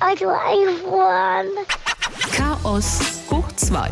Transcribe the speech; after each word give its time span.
Also 0.00 0.28
eingefroren. 0.28 1.48
Chaos 2.32 3.00
hoch 3.30 3.50
2. 3.56 3.90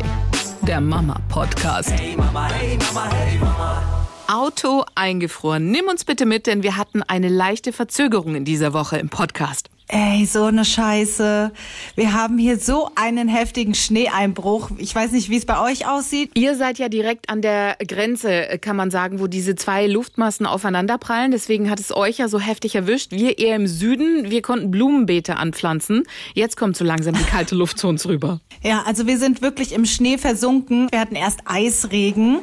Der 0.61 0.79
Mama-Podcast. 0.79 1.91
Hey 1.91 2.15
Mama, 2.15 2.47
hey 2.49 2.77
Mama, 2.77 3.09
hey 3.13 3.37
Mama. 3.37 3.83
Auto 4.29 4.85
eingefroren. 4.95 5.69
Nimm 5.69 5.87
uns 5.87 6.05
bitte 6.05 6.25
mit, 6.25 6.47
denn 6.47 6.63
wir 6.63 6.77
hatten 6.77 7.03
eine 7.03 7.27
leichte 7.27 7.73
Verzögerung 7.73 8.35
in 8.35 8.45
dieser 8.45 8.73
Woche 8.73 8.97
im 8.97 9.09
Podcast. 9.09 9.69
Ey, 9.89 10.25
so 10.25 10.43
eine 10.43 10.65
Scheiße. 10.65 11.51
Wir 11.95 12.13
haben 12.13 12.37
hier 12.37 12.59
so 12.59 12.89
einen 12.95 13.29
heftigen 13.29 13.73
Schneeeinbruch. 13.73 14.71
Ich 14.79 14.93
weiß 14.93 15.13
nicht, 15.13 15.29
wie 15.29 15.37
es 15.37 15.45
bei 15.45 15.61
euch 15.61 15.87
aussieht. 15.87 16.31
Ihr 16.33 16.55
seid 16.55 16.77
ja 16.77 16.89
direkt 16.89 17.29
an 17.29 17.41
der 17.41 17.77
Grenze, 17.87 18.59
kann 18.59 18.75
man 18.75 18.91
sagen, 18.91 19.21
wo 19.21 19.27
diese 19.27 19.55
zwei 19.55 19.87
Luftmassen 19.87 20.45
aufeinanderprallen. 20.45 21.31
Deswegen 21.31 21.69
hat 21.69 21.79
es 21.79 21.95
euch 21.95 22.17
ja 22.17 22.27
so 22.27 22.37
heftig 22.37 22.75
erwischt. 22.75 23.11
Wir 23.11 23.39
eher 23.39 23.55
im 23.55 23.65
Süden, 23.65 24.29
wir 24.29 24.41
konnten 24.41 24.71
Blumenbeete 24.71 25.37
anpflanzen. 25.37 26.03
Jetzt 26.33 26.57
kommt 26.57 26.75
so 26.75 26.83
langsam 26.83 27.15
die 27.15 27.23
kalte 27.23 27.55
Luft 27.55 27.79
zu 27.79 27.87
uns 27.87 28.05
rüber. 28.05 28.41
Ja, 28.63 28.83
also 28.85 29.07
wir 29.07 29.17
sind 29.17 29.41
wirklich 29.41 29.71
im 29.71 29.85
Schnee 29.85 30.17
versunken. 30.17 30.89
Wir 30.91 30.99
hatten 30.99 31.15
erst 31.15 31.39
Eisregen. 31.45 32.39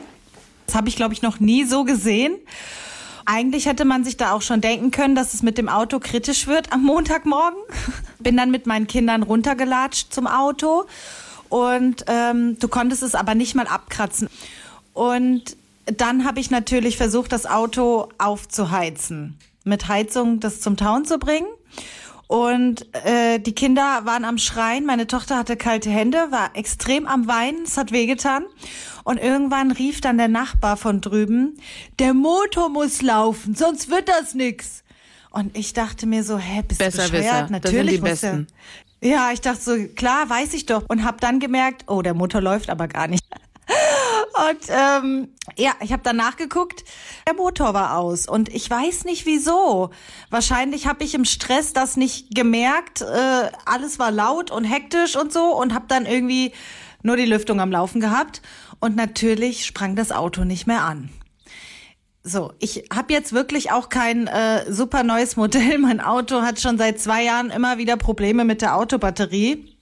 Das 0.65 0.77
habe 0.77 0.89
ich, 0.89 0.97
glaube 0.97 1.13
ich, 1.13 1.21
noch 1.21 1.41
nie 1.41 1.65
so 1.65 1.85
gesehen. 1.85 2.37
Eigentlich 3.27 3.67
hätte 3.67 3.85
man 3.85 4.05
sich 4.05 4.17
da 4.17 4.33
auch 4.33 4.43
schon 4.43 4.61
denken 4.61 4.91
können, 4.91 5.15
dass 5.15 5.35
es 5.35 5.43
mit 5.43 5.57
dem 5.59 5.69
Auto 5.69 5.99
kritisch 5.99 6.47
wird 6.47 6.73
am 6.73 6.83
Montagmorgen. 6.83 7.59
Bin 8.19 8.37
dann 8.37 8.51
mit 8.51 8.67
meinen 8.67 8.87
Kindern 8.87 9.23
runtergelatscht 9.23 10.13
zum 10.13 10.27
Auto 10.27 10.85
und 11.49 12.05
ähm, 12.09 12.59
du 12.59 12.69
konntest 12.69 13.03
es 13.03 13.15
aber 13.15 13.35
nicht 13.35 13.55
mal 13.55 13.67
abkratzen. 13.67 14.29
Und 14.93 15.57
dann 15.87 16.25
habe 16.25 16.41
ich 16.41 16.51
natürlich 16.51 16.97
versucht, 16.97 17.33
das 17.33 17.47
Auto 17.47 18.09
aufzuheizen, 18.19 19.39
mit 19.65 19.89
Heizung 19.89 20.41
das 20.41 20.61
zum 20.61 20.77
Town 20.77 21.05
zu 21.05 21.19
bringen. 21.19 21.47
Und 22.35 22.93
äh, 23.07 23.39
die 23.39 23.55
Kinder 23.55 24.01
waren 24.07 24.25
am 24.25 24.39
Schreien. 24.39 24.85
Meine 24.87 25.07
Tochter 25.07 25.39
hatte 25.39 25.57
kalte 25.57 25.89
Hände, 25.89 26.33
war 26.33 26.51
extrem 26.55 27.07
am 27.07 27.29
Weinen. 27.29 27.63
Es 27.63 27.77
hat 27.77 27.93
wehgetan. 27.93 28.45
Und 29.05 29.19
irgendwann 29.19 29.71
rief 29.71 30.01
dann 30.01 30.19
der 30.19 30.27
Nachbar 30.27 30.77
von 30.77 31.01
drüben, 31.01 31.61
der 32.01 32.13
Motor 32.13 32.71
muss 32.71 33.03
laufen, 33.03 33.55
sonst 33.55 33.89
wird 33.89 34.09
das 34.09 34.35
nix. 34.35 34.83
Und 35.31 35.57
ich 35.57 35.75
dachte 35.75 36.07
mir 36.07 36.25
so, 36.25 36.37
hä, 36.37 36.63
bist 36.67 36.81
Besser 36.81 37.05
du 37.05 37.13
bescheuert? 37.13 37.45
Wisser. 37.45 37.53
Natürlich 37.53 38.01
das 38.01 38.21
sind 38.21 38.41
die 38.41 38.43
Besten. 38.43 38.47
Ja, 39.01 39.31
ich 39.33 39.41
dachte 39.41 39.61
so, 39.61 39.77
klar, 39.95 40.29
weiß 40.29 40.55
ich 40.55 40.67
doch. 40.67 40.83
Und 40.89 41.05
hab 41.05 41.21
dann 41.21 41.39
gemerkt, 41.39 41.85
oh, 41.87 42.03
der 42.03 42.15
Motor 42.15 42.41
läuft 42.41 42.69
aber 42.69 42.89
gar 42.89 43.07
nicht. 43.07 43.23
Und 43.67 44.69
ähm, 44.69 45.29
ja, 45.57 45.73
ich 45.81 45.93
habe 45.93 46.03
dann 46.03 46.17
nachgeguckt, 46.17 46.85
der 47.27 47.35
Motor 47.35 47.73
war 47.73 47.97
aus 47.97 48.27
und 48.27 48.49
ich 48.49 48.69
weiß 48.69 49.05
nicht 49.05 49.27
wieso. 49.27 49.91
Wahrscheinlich 50.31 50.87
habe 50.87 51.05
ich 51.05 51.15
im 51.15 51.25
Stress 51.25 51.73
das 51.73 51.97
nicht 51.97 52.35
gemerkt. 52.35 53.03
Äh, 53.03 53.51
alles 53.65 53.99
war 53.99 54.11
laut 54.11 54.51
und 54.51 54.65
hektisch 54.65 55.17
und 55.17 55.33
so 55.33 55.57
und 55.57 55.73
habe 55.73 55.87
dann 55.89 56.05
irgendwie 56.05 56.53
nur 57.03 57.17
die 57.17 57.27
Lüftung 57.27 57.61
am 57.61 57.71
Laufen 57.71 58.01
gehabt 58.01 58.43
und 58.81 58.97
natürlich 58.97 59.65
sprang 59.67 59.95
das 59.95 60.11
Auto 60.11 60.45
nicht 60.45 60.67
mehr 60.67 60.83
an. 60.83 61.11
So, 62.23 62.53
ich 62.59 62.89
habe 62.93 63.13
jetzt 63.13 63.35
wirklich 63.35 63.71
auch 63.71 63.91
kein 63.91 64.27
äh, 64.27 64.73
super 64.73 65.03
neues 65.03 65.37
Modell. 65.37 65.79
Mein 65.79 66.01
Auto 66.01 66.43
hat 66.43 66.61
schon 66.61 66.79
seit 66.79 66.99
zwei 66.99 67.23
Jahren 67.23 67.51
immer 67.51 67.79
wieder 67.79 67.97
Probleme 67.99 68.45
mit 68.45 68.63
der 68.63 68.77
Autobatterie. 68.77 69.74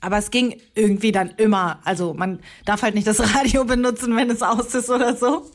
Aber 0.00 0.18
es 0.18 0.30
ging 0.30 0.60
irgendwie 0.74 1.12
dann 1.12 1.30
immer. 1.36 1.80
Also 1.84 2.14
man 2.14 2.40
darf 2.64 2.82
halt 2.82 2.94
nicht 2.94 3.06
das 3.06 3.34
Radio 3.34 3.64
benutzen, 3.64 4.14
wenn 4.16 4.30
es 4.30 4.42
aus 4.42 4.74
ist 4.74 4.90
oder 4.90 5.16
so. 5.16 5.50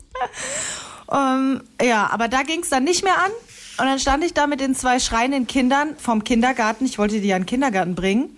ähm, 1.11 1.61
ja, 1.81 2.09
aber 2.11 2.27
da 2.27 2.43
ging 2.43 2.61
es 2.61 2.69
dann 2.69 2.83
nicht 2.83 3.03
mehr 3.03 3.17
an. 3.17 3.31
Und 3.77 3.85
dann 3.85 3.99
stand 3.99 4.23
ich 4.23 4.33
da 4.33 4.47
mit 4.47 4.59
den 4.59 4.75
zwei 4.75 4.99
schreienden 4.99 5.47
Kindern 5.47 5.95
vom 5.97 6.23
Kindergarten. 6.23 6.85
Ich 6.85 6.99
wollte 6.99 7.19
die 7.19 7.27
ja 7.27 7.37
in 7.37 7.43
den 7.43 7.47
Kindergarten 7.47 7.95
bringen. 7.95 8.37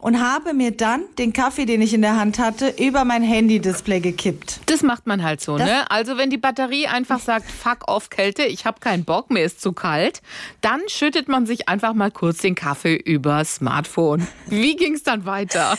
Und 0.00 0.20
habe 0.22 0.54
mir 0.54 0.70
dann 0.70 1.02
den 1.18 1.32
Kaffee, 1.32 1.66
den 1.66 1.82
ich 1.82 1.92
in 1.92 2.02
der 2.02 2.16
Hand 2.16 2.38
hatte, 2.38 2.72
über 2.78 3.04
mein 3.04 3.22
Handy-Display 3.24 3.98
gekippt. 3.98 4.60
Das 4.66 4.82
macht 4.82 5.08
man 5.08 5.24
halt 5.24 5.40
so, 5.40 5.58
Das- 5.58 5.66
ne? 5.68 5.90
Also 5.90 6.16
wenn 6.16 6.30
die 6.30 6.36
Batterie 6.38 6.86
einfach 6.86 7.18
sagt, 7.18 7.50
fuck 7.50 7.88
off 7.88 8.08
Kälte, 8.08 8.44
ich 8.44 8.64
habe 8.64 8.78
keinen 8.78 9.04
Bock, 9.04 9.28
mir 9.30 9.42
ist 9.42 9.60
zu 9.60 9.72
kalt, 9.72 10.22
dann 10.60 10.80
schüttet 10.86 11.26
man 11.26 11.46
sich 11.46 11.68
einfach 11.68 11.94
mal 11.94 12.12
kurz 12.12 12.38
den 12.38 12.54
Kaffee 12.54 12.94
über 12.94 13.44
Smartphone. 13.44 14.28
Wie 14.46 14.76
ging's 14.76 15.02
dann 15.02 15.26
weiter? 15.26 15.76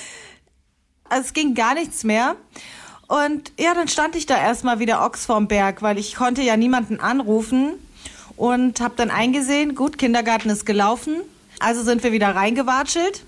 Also 1.07 1.23
es 1.27 1.33
ging 1.33 1.55
gar 1.55 1.73
nichts 1.73 2.03
mehr. 2.03 2.35
Und 3.07 3.53
ja, 3.57 3.73
dann 3.73 3.87
stand 3.87 4.17
ich 4.17 4.25
da 4.25 4.37
erstmal 4.37 4.79
wieder 4.79 5.03
Ochs 5.05 5.25
vorm 5.25 5.47
Berg, 5.47 5.81
weil 5.81 5.97
ich 5.97 6.15
konnte 6.15 6.41
ja 6.41 6.57
niemanden 6.57 6.99
anrufen 6.99 7.71
und 8.35 8.81
habe 8.81 8.95
dann 8.97 9.11
eingesehen, 9.11 9.75
gut, 9.75 9.97
Kindergarten 9.97 10.49
ist 10.49 10.65
gelaufen. 10.65 11.21
Also 11.59 11.83
sind 11.83 12.03
wir 12.03 12.11
wieder 12.11 12.35
reingewatschelt. 12.35 13.23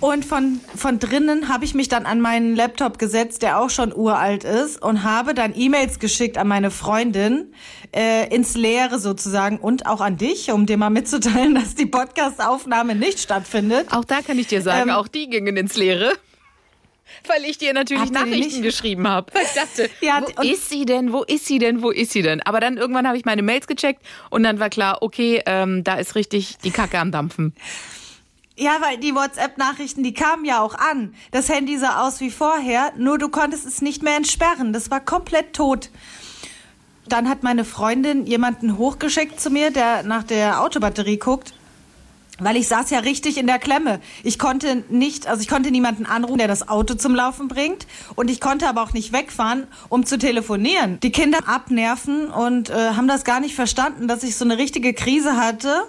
Und 0.00 0.24
von, 0.24 0.60
von 0.74 0.98
drinnen 0.98 1.48
habe 1.50 1.66
ich 1.66 1.74
mich 1.74 1.88
dann 1.88 2.06
an 2.06 2.22
meinen 2.22 2.56
Laptop 2.56 2.98
gesetzt, 2.98 3.42
der 3.42 3.60
auch 3.60 3.68
schon 3.68 3.94
uralt 3.94 4.44
ist, 4.44 4.80
und 4.82 5.02
habe 5.04 5.34
dann 5.34 5.52
E-Mails 5.54 5.98
geschickt 5.98 6.38
an 6.38 6.48
meine 6.48 6.70
Freundin, 6.70 7.52
äh, 7.94 8.34
ins 8.34 8.54
Leere 8.54 8.98
sozusagen, 8.98 9.58
und 9.58 9.84
auch 9.84 10.00
an 10.00 10.16
dich, 10.16 10.50
um 10.52 10.64
dir 10.64 10.78
mal 10.78 10.88
mitzuteilen, 10.88 11.54
dass 11.60 11.74
die 11.74 11.84
Podcast-Aufnahme 11.84 12.94
nicht 12.94 13.20
stattfindet. 13.20 13.88
Auch 13.92 14.06
da 14.06 14.22
kann 14.22 14.38
ich 14.38 14.46
dir 14.46 14.62
sagen, 14.62 14.88
Ähm, 14.88 14.96
auch 14.96 15.06
die 15.06 15.28
gingen 15.28 15.58
ins 15.58 15.76
Leere. 15.76 16.12
Weil 17.26 17.44
ich 17.44 17.58
dir 17.58 17.74
natürlich 17.74 18.04
Habt 18.04 18.12
Nachrichten 18.12 18.62
geschrieben 18.62 19.06
habe. 19.06 19.30
Ich 19.42 19.52
dachte, 19.52 19.90
Ja, 20.00 20.22
wo 20.22 20.42
ist 20.42 20.70
sie 20.70 20.86
denn? 20.86 21.12
Wo 21.12 21.24
ist 21.24 21.44
sie 21.44 21.58
denn? 21.58 21.82
Wo 21.82 21.90
ist 21.90 22.12
sie 22.12 22.22
denn? 22.22 22.40
Aber 22.42 22.60
dann 22.60 22.78
irgendwann 22.78 23.06
habe 23.06 23.18
ich 23.18 23.26
meine 23.26 23.42
Mails 23.42 23.66
gecheckt 23.66 24.00
und 24.30 24.44
dann 24.44 24.60
war 24.60 24.70
klar, 24.70 25.02
okay, 25.02 25.42
ähm, 25.44 25.84
da 25.84 25.96
ist 25.96 26.14
richtig 26.14 26.56
die 26.64 26.70
Kacke 26.70 26.98
am 26.98 27.12
Dampfen. 27.12 27.54
Ja, 28.56 28.78
weil 28.80 28.98
die 28.98 29.14
WhatsApp-Nachrichten, 29.14 30.02
die 30.02 30.12
kamen 30.12 30.44
ja 30.44 30.60
auch 30.60 30.74
an. 30.74 31.14
Das 31.30 31.48
Handy 31.48 31.78
sah 31.78 32.06
aus 32.06 32.20
wie 32.20 32.30
vorher, 32.30 32.92
nur 32.96 33.16
du 33.16 33.28
konntest 33.28 33.66
es 33.66 33.80
nicht 33.80 34.02
mehr 34.02 34.16
entsperren. 34.16 34.72
Das 34.72 34.90
war 34.90 35.00
komplett 35.00 35.54
tot. 35.54 35.90
Dann 37.08 37.28
hat 37.28 37.42
meine 37.42 37.64
Freundin 37.64 38.26
jemanden 38.26 38.76
hochgeschickt 38.76 39.40
zu 39.40 39.50
mir, 39.50 39.70
der 39.70 40.02
nach 40.02 40.22
der 40.22 40.60
Autobatterie 40.60 41.16
guckt. 41.16 41.54
Weil 42.38 42.56
ich 42.56 42.68
saß 42.68 42.88
ja 42.90 43.00
richtig 43.00 43.36
in 43.36 43.46
der 43.46 43.58
Klemme. 43.58 44.00
Ich 44.22 44.38
konnte 44.38 44.84
nicht, 44.88 45.26
also 45.26 45.42
ich 45.42 45.48
konnte 45.48 45.70
niemanden 45.70 46.06
anrufen, 46.06 46.38
der 46.38 46.48
das 46.48 46.68
Auto 46.68 46.94
zum 46.94 47.14
Laufen 47.14 47.48
bringt. 47.48 47.86
Und 48.14 48.30
ich 48.30 48.40
konnte 48.40 48.66
aber 48.66 48.82
auch 48.82 48.92
nicht 48.94 49.12
wegfahren, 49.12 49.66
um 49.90 50.06
zu 50.06 50.18
telefonieren. 50.18 50.98
Die 51.00 51.12
Kinder 51.12 51.40
abnerven 51.46 52.28
und 52.28 52.70
äh, 52.70 52.92
haben 52.94 53.08
das 53.08 53.24
gar 53.24 53.40
nicht 53.40 53.54
verstanden, 53.54 54.08
dass 54.08 54.22
ich 54.22 54.36
so 54.36 54.44
eine 54.44 54.56
richtige 54.56 54.94
Krise 54.94 55.36
hatte. 55.36 55.84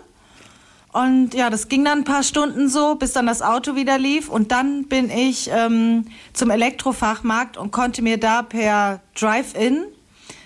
Und 0.93 1.33
ja, 1.33 1.49
das 1.49 1.69
ging 1.69 1.85
dann 1.85 1.99
ein 1.99 2.03
paar 2.03 2.23
Stunden 2.23 2.67
so, 2.67 2.95
bis 2.95 3.13
dann 3.13 3.25
das 3.25 3.41
Auto 3.41 3.75
wieder 3.75 3.97
lief. 3.97 4.27
Und 4.27 4.51
dann 4.51 4.85
bin 4.85 5.09
ich 5.09 5.49
ähm, 5.51 6.05
zum 6.33 6.49
Elektrofachmarkt 6.49 7.57
und 7.57 7.71
konnte 7.71 8.01
mir 8.01 8.19
da 8.19 8.41
per 8.41 9.01
Drive-In 9.17 9.85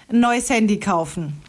ein 0.10 0.20
neues 0.20 0.50
Handy 0.50 0.80
kaufen. 0.80 1.42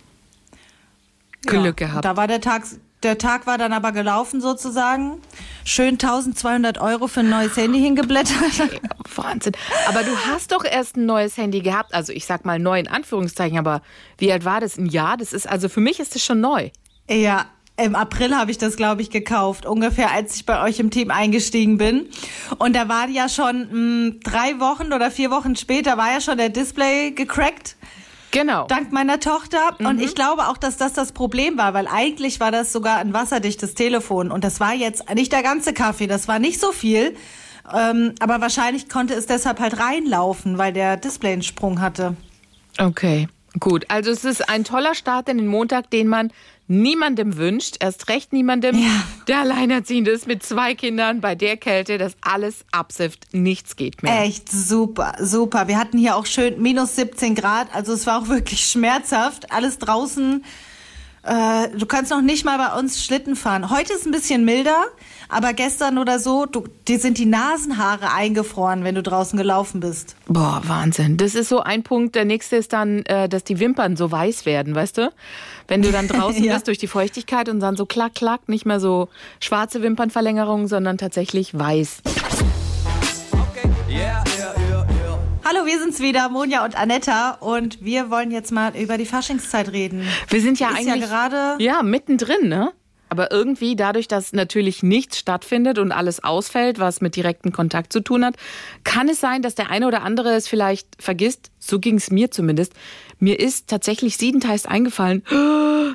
Glück 1.43 1.77
gehabt. 1.77 2.05
Da 2.05 2.17
war 2.17 2.27
der 2.27 2.41
Tag, 2.41 2.65
der 3.03 3.19
Tag 3.19 3.47
war 3.47 3.59
dann 3.59 3.75
aber 3.75 3.93
gelaufen 3.93 4.41
sozusagen. 4.41 5.21
Schön 5.65 5.95
1200 5.95 6.79
Euro 6.79 7.07
für 7.07 7.21
ein 7.21 7.29
neues 7.29 7.57
Handy 7.57 7.79
hingeblättert. 7.79 8.71
Wahnsinn. 9.15 9.53
Aber 9.89 10.03
du 10.05 10.17
hast 10.27 10.53
doch 10.53 10.65
erst 10.65 10.97
ein 10.97 11.05
neues 11.05 11.37
Handy 11.37 11.61
gehabt. 11.61 11.95
Also 11.95 12.13
ich 12.13 12.25
sag 12.25 12.47
mal 12.47 12.59
neu 12.59 12.81
in 12.81 12.89
Anführungszeichen, 12.89 13.59
aber 13.59 13.83
wie 14.17 14.33
alt 14.33 14.47
war 14.47 14.61
das? 14.61 14.79
Ein 14.79 14.87
Jahr? 14.87 15.19
Das 15.19 15.35
ist, 15.35 15.47
also 15.47 15.69
für 15.69 15.81
mich 15.81 16.01
ist 16.01 16.15
das 16.15 16.25
schon 16.25 16.41
neu. 16.41 16.71
Ja, 17.09 17.47
im 17.77 17.95
April 17.95 18.35
habe 18.35 18.51
ich 18.51 18.59
das, 18.59 18.77
glaube 18.77 19.03
ich, 19.03 19.11
gekauft, 19.11 19.67
ungefähr 19.67 20.11
als 20.11 20.37
ich 20.37 20.47
bei 20.47 20.63
euch 20.63 20.79
im 20.81 20.91
Team 20.91 21.11
eingestiegen 21.11 21.79
bin. 21.79 22.09
Und 22.59 22.75
da 22.75 22.89
war 22.89 23.09
ja 23.09 23.29
schon 23.29 24.09
mh, 24.09 24.15
drei 24.25 24.59
Wochen 24.61 24.93
oder 24.93 25.11
vier 25.11 25.31
Wochen 25.31 25.57
später, 25.57 25.97
war 25.97 26.13
ja 26.13 26.21
schon 26.21 26.39
der 26.39 26.49
Display 26.49 27.11
gecrackt. 27.11 27.77
Genau. 28.31 28.67
Dank 28.67 28.93
meiner 28.93 29.21
Tochter. 29.21 29.79
Und 29.79 30.01
ich 30.01 30.15
glaube 30.15 30.49
auch, 30.49 30.57
dass 30.59 30.77
das 30.77 30.93
das 30.93 31.13
Problem 31.13 31.57
war, 31.57 31.75
weil 31.75 31.87
eigentlich 31.87 32.41
war 32.41 32.51
das 32.51 32.73
sogar 32.73 32.99
ein 32.99 33.15
wasserdichtes 33.15 33.75
Telefon. 33.75 34.31
Und 34.31 34.45
das 34.45 34.61
war 34.61 34.75
jetzt 34.75 35.09
nicht 35.15 35.33
der 35.33 35.43
ganze 35.43 35.73
Kaffee, 35.73 36.07
das 36.07 36.29
war 36.29 36.39
nicht 36.39 36.61
so 36.61 36.73
viel. 36.73 37.17
Ähm, 37.75 38.15
aber 38.21 38.41
wahrscheinlich 38.41 38.89
konnte 38.89 39.15
es 39.15 39.27
deshalb 39.27 39.61
halt 39.61 39.81
reinlaufen, 39.81 40.59
weil 40.59 40.73
der 40.73 40.97
Display 40.97 41.33
einen 41.33 41.43
Sprung 41.43 41.81
hatte. 41.81 42.17
Okay, 42.79 43.29
gut. 43.61 43.85
Also 43.89 44.11
es 44.11 44.25
ist 44.25 44.49
ein 44.49 44.65
toller 44.65 44.95
Start 44.95 45.29
in 45.29 45.39
den 45.39 45.47
Montag, 45.47 45.91
den 45.91 46.09
man 46.09 46.33
niemandem 46.69 47.37
wünscht. 47.37 47.77
Erst 47.81 48.09
recht 48.09 48.33
niemandem, 48.33 48.77
Ja. 48.77 49.03
der 49.29 49.39
alleinerziehend 49.41 50.09
ist 50.09 50.27
mit 50.27 50.43
zwei 50.43 50.75
Kindern 50.75 51.21
bei 51.21 51.35
der 51.35 51.57
Kälte, 51.57 51.97
dass 51.99 52.17
alles 52.21 52.65
absifft, 52.73 53.33
nichts 53.33 53.77
geht 53.77 54.03
mehr. 54.03 54.23
Echt 54.23 54.51
super, 54.51 55.15
super. 55.21 55.69
Wir 55.69 55.79
hatten 55.79 55.97
hier 55.99 56.17
auch 56.17 56.27
schön 56.27 56.61
minus 56.61 56.97
17 56.97 57.35
Grad, 57.35 57.69
also 57.75 57.93
es 57.93 58.07
war 58.07 58.21
auch 58.23 58.29
wirklich 58.29 58.67
schmerzhaft. 58.67 59.53
Alles 59.53 59.79
draußen 59.79 60.45
Äh, 61.27 61.77
du 61.77 61.87
kannst 61.87 62.13
noch 62.13 62.23
nicht 62.23 62.45
mal 62.45 62.57
bei 62.57 62.79
uns 62.79 63.05
Schlitten 63.05 63.35
fahren. 63.35 63.71
Heute 63.71 63.93
ist 63.93 64.07
ein 64.07 64.13
bisschen 64.13 64.45
milder, 64.45 64.85
aber 65.29 65.55
gestern 65.55 65.99
oder 65.99 66.21
so, 66.21 66.47
du, 66.47 66.65
dir 66.87 67.01
sind 67.01 67.19
die 67.19 67.27
Nasenhaare 67.27 68.13
eingefroren, 68.13 68.85
wenn 68.85 68.95
du 68.95 69.03
draußen 69.03 69.37
gelaufen 69.37 69.81
bist. 69.81 70.15
Boah, 70.29 70.63
Wahnsinn. 70.65 71.17
Das 71.17 71.35
ist 71.35 71.49
so 71.49 71.61
ein 71.61 71.83
Punkt. 71.83 72.15
Der 72.15 72.25
nächste 72.25 72.57
ist 72.57 72.73
dann, 72.73 73.05
äh, 73.07 73.29
dass 73.29 73.43
die 73.43 73.59
Wimpern 73.59 73.97
so 73.97 74.11
weiß 74.11 74.47
werden, 74.47 74.75
weißt 74.77 74.99
du? 74.99 75.13
Wenn 75.67 75.83
du 75.83 75.91
dann 75.91 76.07
draußen 76.09 76.45
ja. 76.45 76.55
bist 76.55 76.69
durch 76.69 76.79
die 76.79 76.87
Feuchtigkeit 76.87 77.49
und 77.49 77.59
dann 77.59 77.77
so 77.77 77.87
klack, 77.87 78.15
klack, 78.15 78.49
nicht 78.49 78.65
mehr 78.65 78.79
so 78.79 79.09
schwarze 79.41 79.83
Wimpernverlängerung, 79.83 80.69
sondern 80.69 80.97
tatsächlich 80.97 81.59
weiß. 81.59 82.03
Hallo, 85.49 85.65
wir 85.65 85.79
sind's 85.79 86.01
wieder, 86.01 86.29
Monja 86.29 86.65
und 86.65 86.77
Anetta, 86.77 87.35
und 87.35 87.85
wir 87.85 88.11
wollen 88.11 88.33
jetzt 88.33 88.51
mal 88.51 88.77
über 88.77 88.99
die 88.99 89.07
Faschingszeit 89.07 89.71
reden. 89.71 90.03
Wir 90.29 90.41
sind 90.41 90.59
ja 90.59 90.71
Ist 90.71 90.79
eigentlich 90.79 91.03
ja 91.03 91.07
gerade 91.07 91.63
ja 91.63 91.85
mittendrin, 91.85 92.49
ne? 92.49 92.73
Aber 93.11 93.31
irgendwie 93.31 93.77
dadurch, 93.77 94.09
dass 94.09 94.33
natürlich 94.33 94.83
nichts 94.83 95.19
stattfindet 95.19 95.79
und 95.79 95.93
alles 95.93 96.25
ausfällt, 96.25 96.81
was 96.81 97.01
mit 97.01 97.15
direktem 97.15 97.53
Kontakt 97.53 97.93
zu 97.93 98.01
tun 98.01 98.25
hat, 98.25 98.35
kann 98.83 99.09
es 99.09 99.21
sein, 99.21 99.41
dass 99.41 99.55
der 99.55 99.71
eine 99.71 99.87
oder 99.87 100.03
andere 100.03 100.35
es 100.35 100.49
vielleicht 100.49 100.89
vergisst. 101.01 101.53
So 101.61 101.79
ging 101.79 101.95
es 101.95 102.11
mir 102.11 102.33
zumindest. 102.33 102.73
Mir 103.21 103.39
ist 103.39 103.69
tatsächlich 103.69 104.17
siebenteils 104.17 104.67
eingefallen, 104.67 105.23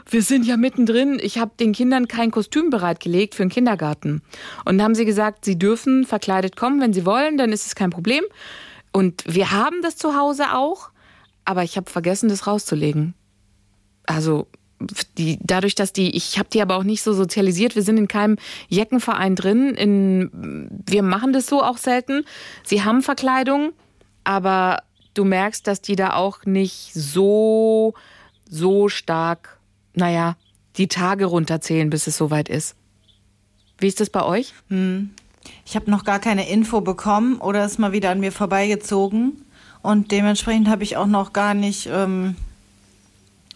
wir 0.09 0.21
sind 0.21 0.45
ja 0.45 0.56
mittendrin. 0.56 1.19
Ich 1.21 1.39
habe 1.39 1.51
den 1.59 1.74
Kindern 1.74 2.07
kein 2.07 2.31
Kostüm 2.31 2.69
bereitgelegt 2.69 3.36
für 3.36 3.44
den 3.44 3.50
Kindergarten. 3.50 4.21
Und 4.63 4.81
haben 4.81 4.95
sie 4.95 5.04
gesagt, 5.04 5.44
sie 5.44 5.59
dürfen 5.59 6.06
verkleidet 6.06 6.56
kommen, 6.56 6.80
wenn 6.80 6.94
sie 6.94 7.06
wollen, 7.06 7.38
dann 7.38 7.51
ist 7.51 7.65
es 7.65 7.75
kein 7.75 7.89
Problem. 7.89 8.24
Und 8.91 9.23
wir 9.25 9.51
haben 9.51 9.81
das 9.81 9.97
zu 9.97 10.15
Hause 10.15 10.53
auch, 10.53 10.89
aber 11.45 11.63
ich 11.63 11.77
habe 11.77 11.89
vergessen, 11.89 12.29
das 12.29 12.47
rauszulegen. 12.47 13.13
Also 14.05 14.47
die, 15.17 15.38
dadurch, 15.41 15.75
dass 15.75 15.93
die, 15.93 16.15
ich 16.15 16.39
habe 16.39 16.49
die 16.51 16.61
aber 16.61 16.75
auch 16.75 16.83
nicht 16.83 17.03
so 17.03 17.13
sozialisiert, 17.13 17.75
wir 17.75 17.83
sind 17.83 17.97
in 17.97 18.07
keinem 18.07 18.38
Jeckenverein 18.67 19.35
drin. 19.35 19.75
In, 19.75 20.69
wir 20.85 21.03
machen 21.03 21.33
das 21.33 21.47
so 21.47 21.63
auch 21.63 21.77
selten. 21.77 22.25
Sie 22.63 22.83
haben 22.83 23.01
Verkleidung, 23.01 23.73
aber 24.23 24.83
du 25.13 25.23
merkst, 25.23 25.65
dass 25.67 25.81
die 25.81 25.95
da 25.95 26.15
auch 26.15 26.45
nicht 26.45 26.94
so, 26.94 27.94
so 28.49 28.89
stark, 28.89 29.59
naja, 29.94 30.35
die 30.77 30.87
Tage 30.87 31.25
runterzählen, 31.25 31.89
bis 31.89 32.07
es 32.07 32.17
soweit 32.17 32.49
ist. 32.49 32.75
Wie 33.77 33.87
ist 33.87 33.99
das 33.99 34.09
bei 34.09 34.23
euch? 34.23 34.53
Hm. 34.69 35.11
Ich 35.65 35.75
habe 35.75 35.89
noch 35.89 36.03
gar 36.03 36.19
keine 36.19 36.49
Info 36.49 36.81
bekommen 36.81 37.38
oder 37.38 37.65
ist 37.65 37.79
mal 37.79 37.91
wieder 37.91 38.11
an 38.11 38.19
mir 38.19 38.31
vorbeigezogen. 38.31 39.45
Und 39.81 40.11
dementsprechend 40.11 40.69
habe 40.69 40.83
ich 40.83 40.97
auch 40.97 41.07
noch 41.07 41.33
gar 41.33 41.53
nicht 41.53 41.89
ähm, 41.91 42.35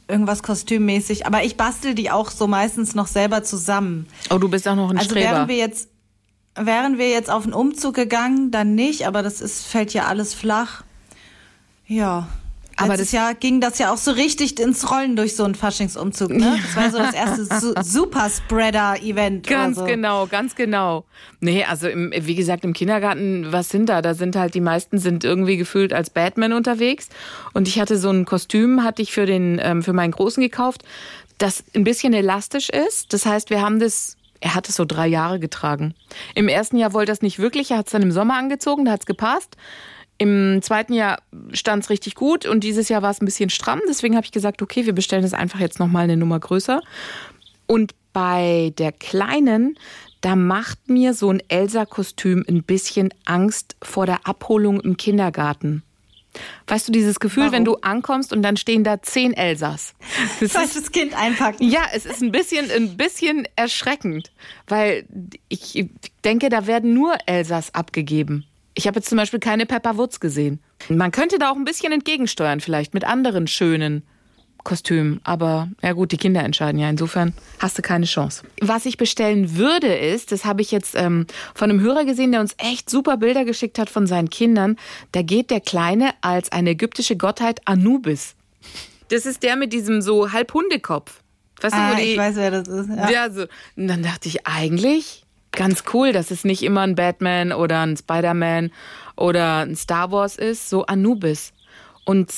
irgendwas 0.07 0.43
kostümmäßig. 0.43 1.25
Aber 1.25 1.43
ich 1.43 1.57
bastel 1.57 1.93
die 1.93 2.11
auch 2.11 2.31
so 2.31 2.47
meistens 2.47 2.95
noch 2.95 3.07
selber 3.07 3.43
zusammen. 3.43 4.07
Oh, 4.29 4.37
du 4.37 4.49
bist 4.49 4.67
auch 4.67 4.75
noch 4.75 4.89
ein 4.89 4.97
also 4.97 5.11
Streber. 5.11 5.31
Wären 5.31 5.47
wir 5.47 5.57
jetzt, 5.57 5.89
wären 6.55 6.97
wir 6.97 7.09
jetzt 7.09 7.29
auf 7.29 7.43
einen 7.43 7.53
Umzug 7.53 7.95
gegangen, 7.95 8.51
dann 8.51 8.75
nicht. 8.75 9.07
Aber 9.07 9.21
das 9.21 9.41
ist, 9.41 9.65
fällt 9.65 9.93
ja 9.93 10.05
alles 10.05 10.33
flach. 10.33 10.83
Ja, 11.87 12.27
aber 12.77 12.89
Letztes 12.89 13.11
das 13.11 13.11
Jahr 13.13 13.33
ging 13.35 13.61
das 13.61 13.79
ja 13.79 13.93
auch 13.93 13.97
so 13.97 14.11
richtig 14.11 14.59
ins 14.59 14.91
Rollen 14.91 15.15
durch 15.15 15.35
so 15.35 15.45
einen 15.45 15.55
Faschingsumzug. 15.55 16.31
Ne? 16.31 16.59
Das 16.61 16.75
war 16.75 16.91
so 16.91 16.97
das 16.97 17.13
erste 17.13 17.83
Superspreader-Event. 17.83 19.47
Ganz 19.47 19.77
so. 19.77 19.85
genau, 19.85 20.27
ganz 20.27 20.55
genau. 20.55 21.05
Nee, 21.39 21.63
also 21.63 21.87
im, 21.87 22.11
wie 22.15 22.35
gesagt, 22.35 22.65
im 22.65 22.73
Kindergarten, 22.73 23.47
was 23.51 23.69
sind 23.69 23.87
da? 23.87 24.01
Da 24.01 24.13
sind 24.13 24.35
halt 24.35 24.55
die 24.55 24.61
meisten 24.61 24.97
sind 24.97 25.23
irgendwie 25.23 25.55
gefühlt 25.55 25.93
als 25.93 26.09
Batman 26.09 26.51
unterwegs. 26.51 27.07
Und 27.53 27.69
ich 27.69 27.79
hatte 27.79 27.97
so 27.97 28.09
ein 28.09 28.25
Kostüm, 28.25 28.83
hatte 28.83 29.01
ich 29.01 29.13
für 29.13 29.25
den 29.25 29.59
ähm, 29.63 29.81
für 29.81 29.93
meinen 29.93 30.11
Großen 30.11 30.43
gekauft, 30.43 30.83
das 31.37 31.63
ein 31.75 31.85
bisschen 31.85 32.13
elastisch 32.13 32.69
ist. 32.69 33.13
Das 33.13 33.25
heißt, 33.25 33.49
wir 33.49 33.61
haben 33.61 33.79
das 33.79 34.17
er 34.41 34.53
hat 34.53 34.69
es 34.69 34.75
so 34.75 34.85
drei 34.85 35.07
Jahre 35.07 35.39
getragen. 35.39 35.95
Im 36.35 36.49
ersten 36.49 36.77
Jahr 36.77 36.93
wollte 36.93 37.11
er 37.11 37.13
es 37.13 37.21
nicht 37.21 37.39
wirklich, 37.39 37.71
er 37.71 37.77
hat 37.77 37.87
es 37.87 37.93
dann 37.93 38.03
im 38.03 38.11
Sommer 38.11 38.35
angezogen, 38.35 38.85
da 38.85 38.91
hat 38.91 38.99
es 38.99 39.05
gepasst. 39.05 39.55
Im 40.17 40.61
zweiten 40.61 40.93
Jahr 40.93 41.21
stand 41.51 41.83
es 41.83 41.89
richtig 41.89 42.15
gut 42.15 42.45
und 42.45 42.63
dieses 42.63 42.87
Jahr 42.87 43.01
war 43.01 43.11
es 43.11 43.21
ein 43.21 43.25
bisschen 43.25 43.49
stramm. 43.49 43.81
Deswegen 43.87 44.15
habe 44.15 44.25
ich 44.25 44.31
gesagt, 44.31 44.61
okay, 44.61 44.85
wir 44.85 44.93
bestellen 44.93 45.23
es 45.23 45.33
einfach 45.33 45.59
jetzt 45.59 45.79
nochmal 45.79 46.05
eine 46.05 46.17
Nummer 46.17 46.39
größer. 46.39 46.81
Und 47.67 47.93
bei 48.13 48.73
der 48.77 48.93
kleinen, 48.93 49.77
da 50.21 50.35
macht 50.35 50.87
mir 50.87 51.13
so 51.13 51.29
ein 51.29 51.41
Elsa-Kostüm 51.49 52.45
ein 52.47 52.63
bisschen 52.63 53.13
Angst 53.25 53.75
vor 53.81 54.05
der 54.05 54.25
Abholung 54.25 54.79
im 54.79 54.95
Kindergarten. 54.95 55.83
Weißt 56.67 56.87
du, 56.87 56.91
dieses 56.91 57.19
Gefühl, 57.19 57.43
Warum? 57.43 57.53
wenn 57.53 57.65
du 57.65 57.75
ankommst 57.75 58.33
und 58.33 58.41
dann 58.41 58.57
stehen 58.57 58.83
da 58.83 59.01
zehn 59.01 59.33
Elsas. 59.33 59.93
Das 60.39 60.51
Falsches 60.51 60.91
Kind 60.91 61.13
einpacken. 61.13 61.69
Ja, 61.69 61.83
es 61.93 62.05
ist 62.05 62.21
ein 62.21 62.31
bisschen, 62.31 62.69
ein 62.71 62.97
bisschen 62.97 63.47
erschreckend, 63.55 64.31
weil 64.67 65.05
ich 65.49 65.87
denke, 66.23 66.49
da 66.49 66.67
werden 66.67 66.93
nur 66.93 67.15
Elsas 67.25 67.73
abgegeben. 67.73 68.45
Ich 68.75 68.87
habe 68.87 68.97
jetzt 68.99 69.09
zum 69.09 69.17
Beispiel 69.17 69.39
keine 69.39 69.65
Pepper 69.65 69.97
Woods 69.97 70.19
gesehen. 70.19 70.59
Man 70.89 71.11
könnte 71.11 71.39
da 71.39 71.51
auch 71.51 71.55
ein 71.55 71.65
bisschen 71.65 71.91
entgegensteuern, 71.91 72.59
vielleicht 72.59 72.93
mit 72.93 73.05
anderen 73.05 73.47
schönen 73.47 74.03
Kostümen. 74.65 75.21
Aber 75.23 75.69
ja 75.81 75.93
gut, 75.93 76.11
die 76.11 76.17
Kinder 76.17 76.43
entscheiden 76.43 76.79
ja. 76.79 76.89
Insofern 76.89 77.33
hast 77.59 77.77
du 77.77 77.81
keine 77.81 78.05
Chance. 78.05 78.43
Was 78.59 78.85
ich 78.85 78.97
bestellen 78.97 79.55
würde, 79.55 79.95
ist, 79.95 80.33
das 80.33 80.43
habe 80.43 80.61
ich 80.61 80.71
jetzt 80.71 80.95
ähm, 80.95 81.25
von 81.53 81.69
einem 81.69 81.79
Hörer 81.79 82.03
gesehen, 82.03 82.33
der 82.33 82.41
uns 82.41 82.53
echt 82.57 82.89
super 82.89 83.15
Bilder 83.15 83.45
geschickt 83.45 83.79
hat 83.79 83.89
von 83.89 84.07
seinen 84.07 84.29
Kindern. 84.29 84.75
Da 85.13 85.21
geht 85.21 85.51
der 85.51 85.61
Kleine 85.61 86.09
als 86.19 86.51
eine 86.51 86.71
ägyptische 86.71 87.15
Gottheit 87.15 87.61
Anubis. 87.65 88.35
Das 89.09 89.25
ist 89.25 89.43
der 89.43 89.55
mit 89.55 89.71
diesem 89.71 90.01
so 90.01 90.33
Halbhundekopf. 90.33 91.21
Weißt 91.61 91.75
ah, 91.75 91.91
du, 91.91 92.01
die, 92.01 92.11
ich 92.11 92.17
weiß, 92.17 92.35
wer 92.35 92.51
das 92.51 92.67
ist. 92.67 92.89
Ja. 92.89 93.09
ja 93.09 93.31
so. 93.31 93.43
Und 93.77 93.87
dann 93.87 94.03
dachte 94.03 94.27
ich, 94.27 94.45
eigentlich 94.45 95.24
ganz 95.55 95.83
cool, 95.93 96.11
dass 96.11 96.31
es 96.31 96.43
nicht 96.43 96.63
immer 96.63 96.81
ein 96.81 96.95
Batman 96.95 97.51
oder 97.51 97.81
ein 97.81 97.97
Spider-Man 97.97 98.71
oder 99.15 99.59
ein 99.59 99.75
Star 99.75 100.11
Wars 100.11 100.35
ist, 100.35 100.69
so 100.69 100.85
Anubis. 100.85 101.53
Und 102.05 102.31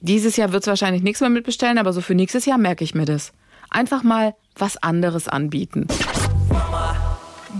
dieses 0.00 0.36
Jahr 0.36 0.52
wird 0.52 0.62
es 0.62 0.68
wahrscheinlich 0.68 1.02
nichts 1.02 1.20
mehr 1.20 1.30
mitbestellen, 1.30 1.78
aber 1.78 1.92
so 1.92 2.00
für 2.00 2.14
nächstes 2.14 2.46
Jahr 2.46 2.58
merke 2.58 2.84
ich 2.84 2.94
mir 2.94 3.04
das. 3.04 3.32
Einfach 3.70 4.02
mal 4.02 4.34
was 4.56 4.76
anderes 4.78 5.28
anbieten. 5.28 5.86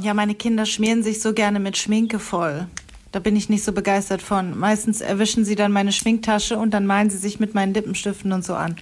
Ja, 0.03 0.15
meine 0.15 0.35
Kinder 0.35 0.65
schmieren 0.65 1.03
sich 1.03 1.21
so 1.21 1.33
gerne 1.33 1.61
mit 1.61 1.77
Schminke 1.77 2.19
voll. 2.19 2.67
Da 3.11 3.21
bin 3.21 3.37
ich 3.37 3.49
nicht 3.49 3.65
so 3.65 3.73
begeistert 3.73 4.21
von. 4.21 4.59
Meistens 4.59 5.01
erwischen 5.01 5.45
sie 5.45 5.55
dann 5.55 5.73
meine 5.73 5.93
Schminktasche 5.93 6.59
und 6.59 6.73
dann 6.73 6.85
malen 6.85 7.09
sie 7.09 7.17
sich 7.17 7.41
mit 7.41 7.55
meinen 7.55 7.73
Lippenstiften 7.73 8.33
und 8.33 8.45
so 8.45 8.55
an. 8.55 8.77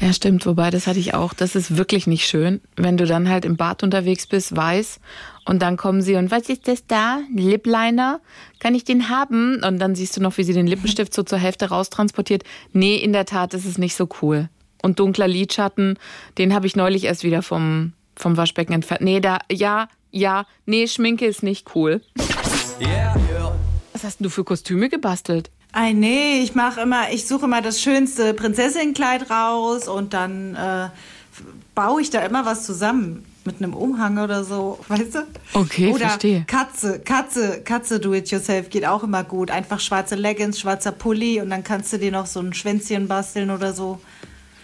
Ja, 0.00 0.12
stimmt. 0.12 0.44
Wobei, 0.44 0.70
das 0.70 0.88
hatte 0.88 0.98
ich 0.98 1.14
auch. 1.14 1.34
Das 1.34 1.54
ist 1.54 1.76
wirklich 1.76 2.08
nicht 2.08 2.26
schön, 2.26 2.60
wenn 2.76 2.96
du 2.96 3.06
dann 3.06 3.28
halt 3.28 3.44
im 3.44 3.56
Bad 3.56 3.84
unterwegs 3.84 4.26
bist, 4.26 4.56
weiß, 4.56 4.98
und 5.44 5.60
dann 5.62 5.76
kommen 5.76 6.02
sie 6.02 6.16
und 6.16 6.30
was 6.30 6.48
ist 6.48 6.68
das 6.68 6.86
da? 6.86 7.20
Lipliner? 7.34 8.20
Kann 8.58 8.74
ich 8.74 8.84
den 8.84 9.08
haben? 9.08 9.62
Und 9.64 9.78
dann 9.78 9.94
siehst 9.94 10.16
du 10.16 10.20
noch, 10.20 10.36
wie 10.36 10.44
sie 10.44 10.52
den 10.52 10.66
Lippenstift 10.66 11.14
so 11.14 11.22
zur 11.22 11.38
Hälfte 11.38 11.70
raustransportiert. 11.70 12.44
Nee, 12.72 12.96
in 12.96 13.12
der 13.12 13.24
Tat 13.24 13.54
ist 13.54 13.64
es 13.64 13.78
nicht 13.78 13.96
so 13.96 14.08
cool. 14.22 14.48
Und 14.82 14.98
dunkler 14.98 15.28
Lidschatten, 15.28 15.98
den 16.38 16.54
habe 16.54 16.66
ich 16.66 16.76
neulich 16.76 17.04
erst 17.04 17.24
wieder 17.24 17.42
vom, 17.42 17.92
vom 18.16 18.36
Waschbecken 18.36 18.72
entfernt. 18.72 19.02
Nee, 19.02 19.20
da, 19.20 19.38
ja, 19.50 19.88
ja, 20.10 20.46
nee, 20.66 20.86
Schminke 20.86 21.26
ist 21.26 21.42
nicht 21.42 21.74
cool. 21.74 22.02
Yeah. 22.80 23.14
Was 23.92 24.04
hast 24.04 24.20
du 24.20 24.30
für 24.30 24.44
Kostüme 24.44 24.88
gebastelt? 24.88 25.50
Ei, 25.72 25.92
nee, 25.92 26.40
ich 26.42 26.54
mache 26.54 26.80
immer, 26.80 27.12
ich 27.12 27.26
suche 27.28 27.44
immer 27.44 27.62
das 27.62 27.80
schönste 27.80 28.34
Prinzessinnenkleid 28.34 29.30
raus 29.30 29.88
und 29.88 30.14
dann 30.14 30.54
äh, 30.54 30.88
baue 31.74 32.02
ich 32.02 32.10
da 32.10 32.20
immer 32.20 32.44
was 32.44 32.64
zusammen 32.64 33.24
mit 33.44 33.62
einem 33.62 33.74
Umhang 33.74 34.18
oder 34.18 34.44
so, 34.44 34.78
weißt 34.88 35.14
du? 35.14 35.26
Okay, 35.54 35.92
oder 35.92 36.08
verstehe. 36.08 36.44
Katze, 36.46 37.00
Katze, 37.00 37.62
Katze 37.62 38.00
do 38.00 38.12
it 38.14 38.30
yourself 38.30 38.70
geht 38.70 38.86
auch 38.86 39.02
immer 39.02 39.24
gut. 39.24 39.50
Einfach 39.50 39.80
schwarze 39.80 40.14
Leggings, 40.14 40.60
schwarzer 40.60 40.92
Pulli 40.92 41.40
und 41.40 41.50
dann 41.50 41.64
kannst 41.64 41.92
du 41.92 41.98
dir 41.98 42.12
noch 42.12 42.26
so 42.26 42.40
ein 42.40 42.52
Schwänzchen 42.52 43.08
basteln 43.08 43.50
oder 43.50 43.72
so. 43.72 44.00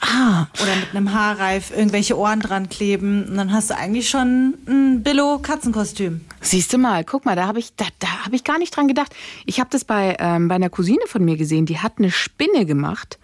Ah. 0.00 0.46
Oder 0.62 0.76
mit 0.76 0.90
einem 0.90 1.12
Haarreif 1.12 1.70
irgendwelche 1.70 2.18
Ohren 2.18 2.40
dran 2.40 2.68
kleben. 2.68 3.24
Und 3.28 3.36
dann 3.36 3.52
hast 3.52 3.70
du 3.70 3.76
eigentlich 3.76 4.08
schon 4.08 4.54
ein 4.68 5.02
Billo-Katzenkostüm. 5.02 6.20
Siehst 6.40 6.72
du 6.72 6.78
mal, 6.78 7.04
guck 7.04 7.24
mal, 7.24 7.36
da 7.36 7.46
habe 7.46 7.58
ich, 7.58 7.74
da, 7.76 7.86
da 7.98 8.24
hab 8.24 8.32
ich 8.32 8.44
gar 8.44 8.58
nicht 8.58 8.76
dran 8.76 8.88
gedacht. 8.88 9.14
Ich 9.46 9.58
habe 9.58 9.70
das 9.70 9.84
bei, 9.84 10.16
ähm, 10.18 10.48
bei 10.48 10.54
einer 10.54 10.70
Cousine 10.70 11.06
von 11.06 11.24
mir 11.24 11.36
gesehen, 11.36 11.66
die 11.66 11.78
hat 11.78 11.94
eine 11.98 12.10
Spinne 12.10 12.66
gemacht 12.66 13.18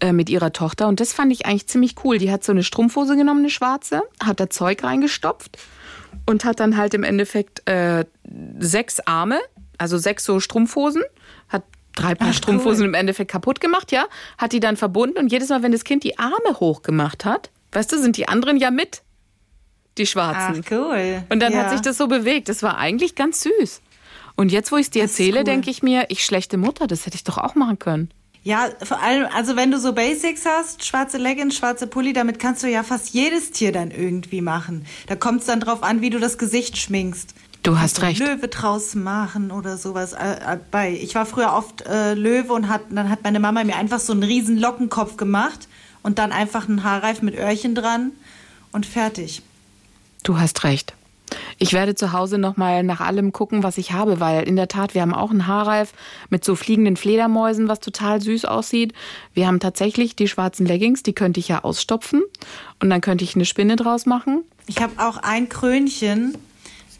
äh, 0.00 0.12
mit 0.12 0.30
ihrer 0.30 0.52
Tochter. 0.52 0.88
Und 0.88 1.00
das 1.00 1.12
fand 1.12 1.32
ich 1.32 1.46
eigentlich 1.46 1.66
ziemlich 1.66 1.94
cool. 2.04 2.18
Die 2.18 2.30
hat 2.30 2.44
so 2.44 2.52
eine 2.52 2.62
Strumpfhose 2.62 3.16
genommen, 3.16 3.40
eine 3.40 3.50
schwarze, 3.50 4.02
hat 4.22 4.40
da 4.40 4.50
Zeug 4.50 4.82
reingestopft 4.82 5.58
und 6.26 6.44
hat 6.44 6.60
dann 6.60 6.76
halt 6.76 6.94
im 6.94 7.04
Endeffekt 7.04 7.68
äh, 7.68 8.04
sechs 8.58 9.00
Arme, 9.00 9.38
also 9.78 9.98
sechs 9.98 10.24
so 10.24 10.40
Strumpfhosen, 10.40 11.02
hat 11.48 11.62
drei 11.94 12.14
Paar 12.14 12.28
Ach, 12.30 12.34
Strumpfhosen 12.34 12.82
cool. 12.82 12.88
im 12.88 12.94
Endeffekt 12.94 13.30
kaputt 13.30 13.60
gemacht, 13.60 13.92
ja, 13.92 14.06
hat 14.38 14.52
die 14.52 14.60
dann 14.60 14.76
verbunden 14.76 15.18
und 15.18 15.30
jedes 15.30 15.48
Mal, 15.48 15.62
wenn 15.62 15.72
das 15.72 15.84
Kind 15.84 16.04
die 16.04 16.18
Arme 16.18 16.58
hochgemacht 16.58 17.24
hat, 17.24 17.50
weißt 17.72 17.92
du, 17.92 17.98
sind 18.00 18.16
die 18.16 18.28
anderen 18.28 18.56
ja 18.56 18.70
mit, 18.70 19.02
die 19.98 20.06
Schwarzen. 20.06 20.62
Ach, 20.64 20.70
cool. 20.70 21.22
Und 21.28 21.40
dann 21.40 21.52
ja. 21.52 21.60
hat 21.60 21.70
sich 21.70 21.80
das 21.80 21.96
so 21.96 22.08
bewegt. 22.08 22.48
Das 22.48 22.62
war 22.62 22.78
eigentlich 22.78 23.14
ganz 23.14 23.42
süß. 23.42 23.80
Und 24.36 24.52
jetzt, 24.52 24.70
wo 24.70 24.76
ich 24.76 24.86
es 24.86 24.90
dir 24.90 25.02
erzähle, 25.02 25.38
cool. 25.38 25.44
denke 25.44 25.70
ich 25.70 25.82
mir, 25.82 26.06
ich 26.08 26.24
schlechte 26.24 26.58
Mutter, 26.58 26.86
das 26.86 27.06
hätte 27.06 27.16
ich 27.16 27.24
doch 27.24 27.38
auch 27.38 27.54
machen 27.54 27.78
können. 27.78 28.10
Ja, 28.46 28.68
vor 28.84 29.02
allem, 29.02 29.26
also 29.34 29.56
wenn 29.56 29.72
du 29.72 29.80
so 29.80 29.92
Basics 29.92 30.44
hast, 30.46 30.84
schwarze 30.84 31.18
Leggings, 31.18 31.56
schwarze 31.56 31.88
Pulli, 31.88 32.12
damit 32.12 32.38
kannst 32.38 32.62
du 32.62 32.68
ja 32.68 32.84
fast 32.84 33.12
jedes 33.12 33.50
Tier 33.50 33.72
dann 33.72 33.90
irgendwie 33.90 34.40
machen. 34.40 34.86
Da 35.08 35.16
kommt 35.16 35.40
es 35.40 35.46
dann 35.46 35.58
drauf 35.58 35.82
an, 35.82 36.00
wie 36.00 36.10
du 36.10 36.20
das 36.20 36.38
Gesicht 36.38 36.78
schminkst. 36.78 37.34
Du 37.64 37.80
hast 37.80 38.02
recht. 38.02 38.20
Löwe 38.20 38.46
draus 38.46 38.94
machen 38.94 39.50
oder 39.50 39.76
sowas. 39.76 40.12
Äh, 40.12 40.34
äh, 40.34 40.58
bei. 40.70 40.92
Ich 40.92 41.16
war 41.16 41.26
früher 41.26 41.54
oft 41.54 41.84
äh, 41.88 42.14
Löwe 42.14 42.52
und 42.52 42.68
hat, 42.68 42.82
dann 42.90 43.10
hat 43.10 43.24
meine 43.24 43.40
Mama 43.40 43.64
mir 43.64 43.74
einfach 43.74 43.98
so 43.98 44.12
einen 44.12 44.22
riesen 44.22 44.56
Lockenkopf 44.56 45.16
gemacht 45.16 45.66
und 46.04 46.20
dann 46.20 46.30
einfach 46.30 46.68
einen 46.68 46.84
Haarreif 46.84 47.22
mit 47.22 47.36
Öhrchen 47.36 47.74
dran 47.74 48.12
und 48.70 48.86
fertig. 48.86 49.42
Du 50.22 50.38
hast 50.38 50.64
recht. 50.64 50.94
Ich 51.58 51.72
werde 51.72 51.94
zu 51.94 52.12
Hause 52.12 52.38
nochmal 52.38 52.82
nach 52.82 53.00
allem 53.00 53.32
gucken, 53.32 53.62
was 53.62 53.78
ich 53.78 53.92
habe, 53.92 54.20
weil 54.20 54.46
in 54.46 54.56
der 54.56 54.68
Tat, 54.68 54.94
wir 54.94 55.02
haben 55.02 55.14
auch 55.14 55.30
einen 55.30 55.46
Haarreif 55.46 55.92
mit 56.30 56.44
so 56.44 56.54
fliegenden 56.54 56.96
Fledermäusen, 56.96 57.68
was 57.68 57.80
total 57.80 58.20
süß 58.20 58.44
aussieht. 58.44 58.92
Wir 59.34 59.46
haben 59.46 59.60
tatsächlich 59.60 60.16
die 60.16 60.28
schwarzen 60.28 60.66
Leggings, 60.66 61.02
die 61.02 61.14
könnte 61.14 61.40
ich 61.40 61.48
ja 61.48 61.64
ausstopfen 61.64 62.22
und 62.80 62.90
dann 62.90 63.00
könnte 63.00 63.24
ich 63.24 63.34
eine 63.34 63.44
Spinne 63.44 63.76
draus 63.76 64.06
machen. 64.06 64.44
Ich 64.66 64.80
habe 64.82 64.92
auch 64.98 65.16
ein 65.16 65.48
Krönchen, 65.48 66.36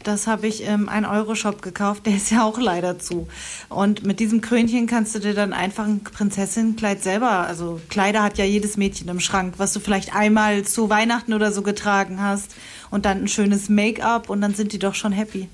das 0.03 0.27
habe 0.27 0.47
ich 0.47 0.63
im 0.63 0.89
1-Euro-Shop 0.89 1.61
gekauft. 1.61 2.05
Der 2.05 2.15
ist 2.15 2.31
ja 2.31 2.43
auch 2.43 2.59
leider 2.59 2.99
zu. 2.99 3.27
Und 3.69 4.05
mit 4.05 4.19
diesem 4.19 4.41
Krönchen 4.41 4.87
kannst 4.87 5.15
du 5.15 5.19
dir 5.19 5.33
dann 5.33 5.53
einfach 5.53 5.85
ein 5.85 6.03
Prinzessinnenkleid 6.03 7.03
selber, 7.03 7.47
also 7.47 7.79
Kleider 7.89 8.23
hat 8.23 8.37
ja 8.37 8.45
jedes 8.45 8.77
Mädchen 8.77 9.09
im 9.09 9.19
Schrank, 9.19 9.55
was 9.57 9.73
du 9.73 9.79
vielleicht 9.79 10.15
einmal 10.15 10.63
zu 10.63 10.89
Weihnachten 10.89 11.33
oder 11.33 11.51
so 11.51 11.61
getragen 11.61 12.21
hast. 12.21 12.55
Und 12.89 13.05
dann 13.05 13.23
ein 13.23 13.27
schönes 13.27 13.67
Make-up 13.67 14.29
und 14.29 14.39
dann 14.39 14.55
sind 14.55 14.71
die 14.71 14.79
doch 14.79 14.95
schon 14.95 15.11
happy. 15.11 15.49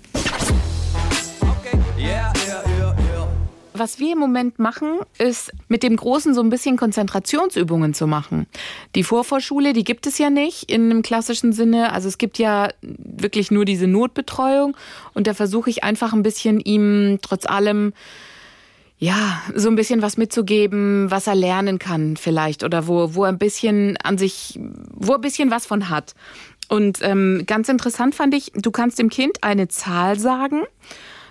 Was 3.75 4.00
wir 4.00 4.13
im 4.13 4.20
Moment 4.20 4.60
machen, 4.60 5.00
ist 5.18 5.51
mit 5.68 5.82
dem 5.82 5.96
Großen 5.96 6.34
so 6.36 6.42
ein 6.42 6.50
bisschen 6.50 6.77
Konzentrationsübungen 6.77 7.94
zu 7.94 8.06
machen. 8.06 8.46
Die 8.94 9.03
Vorvorschule, 9.03 9.74
die 9.74 9.84
gibt 9.84 10.06
es 10.06 10.20
ja 10.20 10.30
nicht 10.30 10.72
in 10.72 10.92
einem 10.92 11.01
klassischen 11.01 11.53
Sinne. 11.53 11.92
Also 11.92 12.08
es 12.08 12.20
gibt 12.20 12.38
ja 12.38 12.70
wirklich 12.82 13.50
nur 13.50 13.65
diese 13.65 13.88
Notbetreuung. 13.88 14.77
Und 15.13 15.25
da 15.25 15.34
versuche 15.34 15.72
ich 15.72 15.84
einfach 15.84 16.13
ein 16.13 16.22
bisschen 16.22 16.60
ihm 16.60 17.18
trotz 17.22 17.48
allem 17.48 17.94
ja, 19.00 19.42
so 19.53 19.68
ein 19.68 19.75
bisschen 19.75 20.01
was 20.01 20.15
mitzugeben, 20.15 21.12
was 21.12 21.27
er 21.27 21.36
lernen 21.36 21.77
kann 21.77 22.15
vielleicht 22.15 22.63
oder 22.63 22.88
wo, 22.88 23.15
wo 23.15 23.25
er 23.25 23.30
ein 23.30 23.38
bisschen 23.38 23.98
an 23.98 24.18
sich, 24.18 24.58
wo 24.94 25.12
er 25.12 25.18
ein 25.18 25.22
bisschen 25.22 25.51
was 25.51 25.65
von 25.65 25.89
hat. 25.89 26.15
Und 26.70 27.00
ähm, 27.01 27.44
ganz 27.46 27.68
interessant 27.68 28.15
fand 28.15 28.34
ich, 28.34 28.51
du 28.56 28.72
kannst 28.72 29.00
dem 29.00 29.10
Kind 29.10 29.44
eine 29.44 29.68
Zahl 29.68 30.18
sagen, 30.18 30.62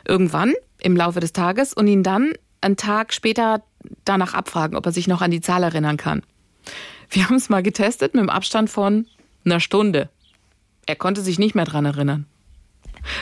irgendwann 0.06 0.52
im 0.82 0.96
Laufe 0.96 1.20
des 1.20 1.32
Tages 1.32 1.72
und 1.72 1.86
ihn 1.86 2.02
dann 2.02 2.32
einen 2.60 2.76
Tag 2.76 3.12
später 3.12 3.62
danach 4.04 4.34
abfragen, 4.34 4.76
ob 4.76 4.86
er 4.86 4.92
sich 4.92 5.08
noch 5.08 5.22
an 5.22 5.30
die 5.30 5.40
Zahl 5.40 5.62
erinnern 5.62 5.96
kann. 5.96 6.22
Wir 7.10 7.26
haben 7.26 7.36
es 7.36 7.48
mal 7.48 7.62
getestet 7.62 8.14
mit 8.14 8.20
einem 8.20 8.30
Abstand 8.30 8.70
von 8.70 9.06
einer 9.44 9.60
Stunde. 9.60 10.08
Er 10.86 10.96
konnte 10.96 11.20
sich 11.20 11.38
nicht 11.38 11.54
mehr 11.54 11.64
dran 11.64 11.84
erinnern. 11.84 12.26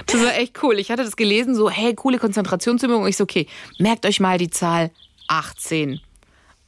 Das 0.07 0.23
war 0.23 0.35
echt 0.37 0.63
cool. 0.63 0.79
Ich 0.79 0.91
hatte 0.91 1.05
das 1.05 1.17
gelesen, 1.17 1.55
so, 1.55 1.71
hey, 1.71 1.95
coole 1.95 2.19
Konzentrationsübung. 2.19 3.03
Und 3.03 3.09
ich 3.09 3.17
so, 3.17 3.25
okay, 3.25 3.47
merkt 3.79 4.05
euch 4.05 4.21
mal 4.21 4.39
die 4.39 4.51
Zahl 4.51 4.91
18. 5.29 6.01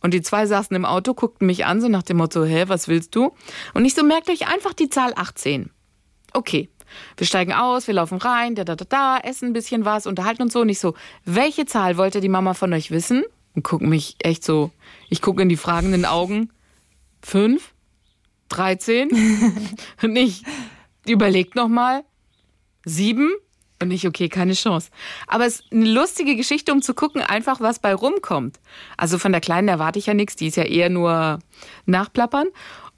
Und 0.01 0.15
die 0.15 0.23
zwei 0.23 0.47
saßen 0.47 0.75
im 0.75 0.85
Auto, 0.85 1.15
guckten 1.15 1.47
mich 1.47 1.65
an, 1.65 1.81
so 1.81 1.89
nach 1.89 2.03
dem 2.03 2.17
Motto, 2.17 2.45
hä, 2.45 2.65
was 2.67 2.89
willst 2.89 3.15
du? 3.15 3.33
Und 3.75 3.85
ich 3.85 3.95
so, 3.95 4.03
merkt 4.03 4.29
euch 4.31 4.49
einfach 4.49 4.73
die 4.73 4.89
Zahl 4.89 5.13
18. 5.15 5.71
Okay, 6.33 6.69
wir 7.17 7.27
steigen 7.27 7.53
aus, 7.53 7.87
wir 7.87 7.95
laufen 7.95 8.19
rein, 8.19 8.55
da, 8.55 8.65
da, 8.65 8.77
da, 8.77 8.85
da, 8.89 9.19
essen 9.19 9.49
ein 9.49 9.53
bisschen 9.53 9.85
was, 9.85 10.07
unterhalten 10.07 10.43
uns 10.43 10.53
so. 10.53 10.61
Und 10.61 10.69
ich 10.69 10.79
so, 10.79 10.95
welche 11.25 11.67
Zahl 11.67 11.97
wollte 11.97 12.21
die 12.21 12.29
Mama 12.29 12.55
von 12.55 12.73
euch 12.73 12.91
wissen? 12.91 13.25
Und 13.55 13.65
gucken 13.65 13.89
mich 13.89 14.17
echt 14.21 14.45
so, 14.45 14.71
ich 15.09 15.21
gucke 15.21 15.43
in 15.43 15.49
die 15.49 15.57
fragenden 15.57 16.05
Augen. 16.05 16.51
Fünf? 17.23 17.73
Dreizehn? 18.49 19.11
Und 20.03 20.17
ich 20.17 20.43
überlegt 21.07 21.55
nochmal. 21.55 22.05
Sieben? 22.85 23.31
Und 23.83 23.91
ich, 23.91 24.07
okay, 24.07 24.29
keine 24.29 24.53
Chance. 24.53 24.91
Aber 25.27 25.45
es 25.45 25.61
ist 25.61 25.73
eine 25.73 25.91
lustige 25.91 26.37
Geschichte, 26.37 26.73
um 26.73 26.83
zu 26.83 26.95
gucken, 26.95 27.21
einfach 27.21 27.61
was 27.61 27.81
bei 27.81 27.95
rumkommt. 27.95 28.61
Also 28.97 29.19
von 29.19 29.33
der 29.33 29.41
Kleinen 29.41 29.67
erwarte 29.67 29.99
ich 29.99 30.07
ja 30.07 30.15
nichts, 30.15 30.37
die 30.37 30.47
ist 30.47 30.57
ja 30.57 30.63
eher 30.63 30.89
nur 30.89 31.41
nachplappern. 31.87 32.47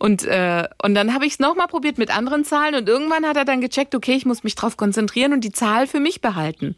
Und, 0.04 0.26
äh, 0.26 0.68
und 0.82 0.94
dann 0.94 1.14
habe 1.14 1.24
ich 1.24 1.32
es 1.32 1.38
nochmal 1.38 1.66
probiert 1.66 1.96
mit 1.96 2.14
anderen 2.14 2.44
Zahlen 2.44 2.74
und 2.74 2.86
irgendwann 2.86 3.24
hat 3.24 3.38
er 3.38 3.46
dann 3.46 3.62
gecheckt, 3.62 3.94
okay, 3.94 4.12
ich 4.12 4.26
muss 4.26 4.44
mich 4.44 4.54
drauf 4.54 4.76
konzentrieren 4.76 5.32
und 5.32 5.40
die 5.42 5.50
Zahl 5.50 5.86
für 5.86 5.98
mich 5.98 6.20
behalten. 6.20 6.76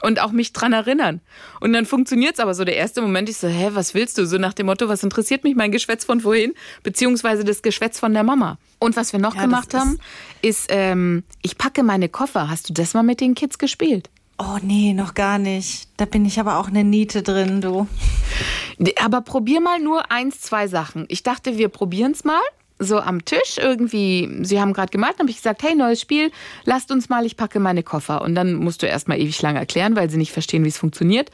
Und 0.00 0.22
auch 0.22 0.32
mich 0.32 0.54
dran 0.54 0.72
erinnern. 0.72 1.20
Und 1.60 1.74
dann 1.74 1.84
funktioniert's 1.84 2.40
aber 2.40 2.54
so. 2.54 2.64
Der 2.64 2.76
erste 2.76 3.02
Moment, 3.02 3.28
ich 3.28 3.36
so, 3.36 3.46
hä, 3.46 3.72
was 3.74 3.92
willst 3.92 4.16
du? 4.16 4.24
So 4.24 4.38
nach 4.38 4.54
dem 4.54 4.66
Motto, 4.66 4.88
was 4.88 5.02
interessiert 5.02 5.44
mich 5.44 5.54
mein 5.54 5.70
Geschwätz 5.70 6.06
von 6.06 6.22
vorhin? 6.22 6.54
Beziehungsweise 6.82 7.44
das 7.44 7.60
Geschwätz 7.60 8.00
von 8.00 8.14
der 8.14 8.22
Mama. 8.22 8.56
Und 8.78 8.96
was 8.96 9.12
wir 9.12 9.20
noch 9.20 9.34
ja, 9.34 9.42
gemacht 9.42 9.74
haben, 9.74 9.98
ist, 10.40 10.68
ähm, 10.70 11.24
ich 11.42 11.58
packe 11.58 11.82
meine 11.82 12.08
Koffer. 12.08 12.48
Hast 12.48 12.70
du 12.70 12.72
das 12.72 12.94
mal 12.94 13.02
mit 13.02 13.20
den 13.20 13.34
Kids 13.34 13.58
gespielt? 13.58 14.08
Oh 14.38 14.58
nee, 14.62 14.94
noch 14.94 15.12
gar 15.12 15.38
nicht. 15.38 15.88
Da 15.98 16.06
bin 16.06 16.24
ich 16.24 16.40
aber 16.40 16.58
auch 16.58 16.68
eine 16.68 16.84
Niete 16.84 17.22
drin, 17.22 17.60
du. 17.60 17.86
Aber 19.02 19.20
probier 19.22 19.60
mal 19.60 19.80
nur 19.80 20.10
eins, 20.10 20.40
zwei 20.40 20.68
Sachen. 20.68 21.06
Ich 21.08 21.22
dachte, 21.22 21.58
wir 21.58 21.68
probieren 21.68 22.12
es 22.12 22.24
mal. 22.24 22.40
So 22.78 22.98
am 22.98 23.24
Tisch 23.24 23.56
irgendwie, 23.56 24.28
sie 24.42 24.60
haben 24.60 24.74
gerade 24.74 24.90
gemalt, 24.90 25.18
habe 25.18 25.30
ich 25.30 25.36
gesagt, 25.36 25.62
hey, 25.62 25.74
neues 25.74 25.98
Spiel, 25.98 26.30
lasst 26.64 26.90
uns 26.90 27.08
mal, 27.08 27.24
ich 27.24 27.38
packe 27.38 27.58
meine 27.58 27.82
Koffer. 27.82 28.20
Und 28.20 28.34
dann 28.34 28.54
musst 28.54 28.82
du 28.82 28.86
erst 28.86 29.08
mal 29.08 29.18
ewig 29.18 29.40
lang 29.40 29.56
erklären, 29.56 29.96
weil 29.96 30.10
sie 30.10 30.18
nicht 30.18 30.32
verstehen, 30.32 30.62
wie 30.62 30.68
es 30.68 30.76
funktioniert. 30.76 31.30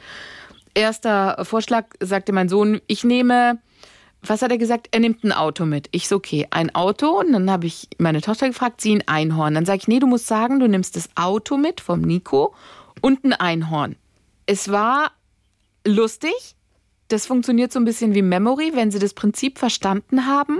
Erster 0.73 1.43
Vorschlag 1.43 1.87
sagte 1.99 2.31
mein 2.31 2.47
Sohn, 2.47 2.79
ich 2.87 3.03
nehme, 3.03 3.59
was 4.25 4.41
hat 4.41 4.51
er 4.51 4.57
gesagt? 4.57 4.87
Er 4.91 5.01
nimmt 5.01 5.23
ein 5.23 5.33
Auto 5.33 5.65
mit. 5.65 5.89
Ich 5.91 6.07
so, 6.07 6.15
okay, 6.15 6.47
ein 6.49 6.73
Auto. 6.73 7.19
Und 7.19 7.33
dann 7.33 7.51
habe 7.51 7.67
ich 7.67 7.89
meine 7.97 8.21
Tochter 8.21 8.47
gefragt, 8.47 8.79
sie 8.79 8.95
ein 8.95 9.07
Einhorn. 9.07 9.53
Dann 9.53 9.65
sage 9.65 9.79
ich, 9.81 9.87
nee, 9.87 9.99
du 9.99 10.07
musst 10.07 10.27
sagen, 10.27 10.59
du 10.59 10.67
nimmst 10.67 10.95
das 10.95 11.09
Auto 11.15 11.57
mit 11.57 11.81
vom 11.81 12.01
Nico 12.01 12.55
und 13.01 13.25
ein 13.25 13.33
Einhorn. 13.33 13.97
Es 14.45 14.71
war 14.71 15.11
lustig. 15.85 16.55
Das 17.13 17.27
funktioniert 17.27 17.71
so 17.71 17.79
ein 17.79 17.85
bisschen 17.85 18.15
wie 18.15 18.23
Memory. 18.23 18.71
Wenn 18.73 18.89
Sie 18.89 18.97
das 18.97 19.13
Prinzip 19.13 19.59
verstanden 19.59 20.25
haben, 20.25 20.57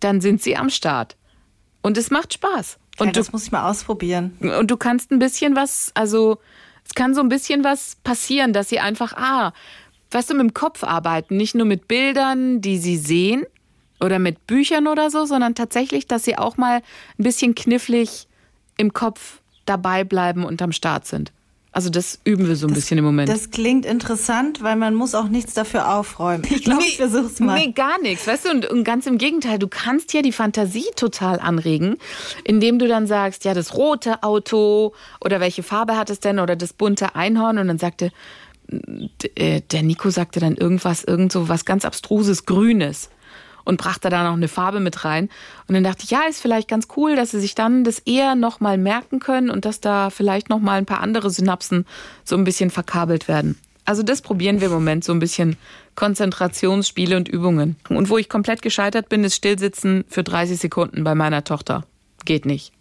dann 0.00 0.20
sind 0.20 0.42
Sie 0.42 0.56
am 0.56 0.70
Start. 0.70 1.16
Und 1.82 1.96
es 1.96 2.10
macht 2.10 2.34
Spaß. 2.34 2.78
Und 2.98 3.06
ja, 3.06 3.12
das 3.12 3.26
du, 3.26 3.32
muss 3.32 3.44
ich 3.44 3.52
mal 3.52 3.70
ausprobieren. 3.70 4.36
Und 4.40 4.72
du 4.72 4.76
kannst 4.76 5.12
ein 5.12 5.20
bisschen 5.20 5.54
was, 5.54 5.92
also 5.94 6.38
es 6.84 6.94
kann 6.94 7.14
so 7.14 7.20
ein 7.20 7.28
bisschen 7.28 7.62
was 7.62 7.94
passieren, 8.02 8.52
dass 8.52 8.68
Sie 8.68 8.80
einfach, 8.80 9.12
ah, 9.12 9.52
weißt 10.10 10.30
du, 10.30 10.34
mit 10.34 10.48
dem 10.48 10.52
Kopf 10.52 10.82
arbeiten. 10.82 11.36
Nicht 11.36 11.54
nur 11.54 11.64
mit 11.64 11.86
Bildern, 11.86 12.60
die 12.60 12.78
Sie 12.78 12.96
sehen 12.96 13.44
oder 14.00 14.18
mit 14.18 14.48
Büchern 14.48 14.88
oder 14.88 15.12
so, 15.12 15.26
sondern 15.26 15.54
tatsächlich, 15.54 16.08
dass 16.08 16.24
Sie 16.24 16.36
auch 16.36 16.56
mal 16.56 16.82
ein 17.18 17.22
bisschen 17.22 17.54
knifflig 17.54 18.26
im 18.78 18.92
Kopf 18.92 19.42
dabei 19.64 20.02
bleiben 20.02 20.44
und 20.44 20.60
am 20.60 20.72
Start 20.72 21.06
sind. 21.06 21.30
Also 21.70 21.90
das 21.90 22.18
üben 22.24 22.48
wir 22.48 22.56
so 22.56 22.66
ein 22.66 22.70
das, 22.70 22.80
bisschen 22.80 22.98
im 22.98 23.04
Moment. 23.04 23.28
Das 23.28 23.50
klingt 23.50 23.84
interessant, 23.84 24.62
weil 24.62 24.76
man 24.76 24.94
muss 24.94 25.14
auch 25.14 25.28
nichts 25.28 25.54
dafür 25.54 25.94
aufräumen. 25.94 26.44
Ich 26.48 26.64
glaube, 26.64 26.82
nee, 26.82 26.88
ich 26.88 26.96
versuch's 26.96 27.40
mal. 27.40 27.58
Nee, 27.58 27.72
gar 27.72 28.00
nichts. 28.00 28.26
Weißt 28.26 28.46
du, 28.46 28.50
und, 28.50 28.66
und, 28.66 28.84
ganz 28.84 29.06
im 29.06 29.18
Gegenteil, 29.18 29.58
du 29.58 29.68
kannst 29.68 30.14
ja 30.14 30.22
die 30.22 30.32
Fantasie 30.32 30.86
total 30.96 31.38
anregen, 31.38 31.96
indem 32.44 32.78
du 32.78 32.88
dann 32.88 33.06
sagst, 33.06 33.44
ja, 33.44 33.54
das 33.54 33.74
rote 33.76 34.22
Auto 34.22 34.94
oder 35.20 35.40
welche 35.40 35.62
Farbe 35.62 35.96
hat 35.96 36.10
es 36.10 36.20
denn 36.20 36.38
oder 36.38 36.56
das 36.56 36.72
bunte 36.72 37.14
Einhorn 37.14 37.58
und 37.58 37.68
dann 37.68 37.78
sagte 37.78 38.12
äh, 39.34 39.62
der 39.70 39.82
Nico 39.82 40.10
sagte 40.10 40.40
dann 40.40 40.56
irgendwas, 40.56 41.04
irgend 41.04 41.32
so 41.32 41.48
was 41.48 41.64
ganz 41.64 41.84
abstruses 41.84 42.44
Grünes 42.44 43.08
und 43.68 43.76
brachte 43.76 44.08
da 44.08 44.24
noch 44.24 44.32
eine 44.32 44.48
Farbe 44.48 44.80
mit 44.80 45.04
rein. 45.04 45.28
Und 45.66 45.74
dann 45.74 45.84
dachte 45.84 46.04
ich, 46.04 46.10
ja, 46.10 46.22
ist 46.22 46.40
vielleicht 46.40 46.68
ganz 46.68 46.88
cool, 46.96 47.16
dass 47.16 47.32
sie 47.32 47.40
sich 47.40 47.54
dann 47.54 47.84
das 47.84 47.98
eher 47.98 48.34
nochmal 48.34 48.78
merken 48.78 49.20
können 49.20 49.50
und 49.50 49.66
dass 49.66 49.80
da 49.80 50.08
vielleicht 50.08 50.48
nochmal 50.48 50.78
ein 50.78 50.86
paar 50.86 51.00
andere 51.00 51.28
Synapsen 51.28 51.84
so 52.24 52.34
ein 52.34 52.44
bisschen 52.44 52.70
verkabelt 52.70 53.28
werden. 53.28 53.58
Also 53.84 54.02
das 54.02 54.22
probieren 54.22 54.62
wir 54.62 54.68
im 54.68 54.72
Moment 54.72 55.04
so 55.04 55.12
ein 55.12 55.18
bisschen 55.18 55.58
Konzentrationsspiele 55.96 57.14
und 57.14 57.28
Übungen. 57.28 57.76
Und 57.90 58.08
wo 58.08 58.16
ich 58.16 58.30
komplett 58.30 58.62
gescheitert 58.62 59.10
bin, 59.10 59.22
ist 59.22 59.34
Stillsitzen 59.34 60.06
für 60.08 60.24
30 60.24 60.58
Sekunden 60.58 61.04
bei 61.04 61.14
meiner 61.14 61.44
Tochter. 61.44 61.84
Geht 62.24 62.46
nicht. 62.46 62.72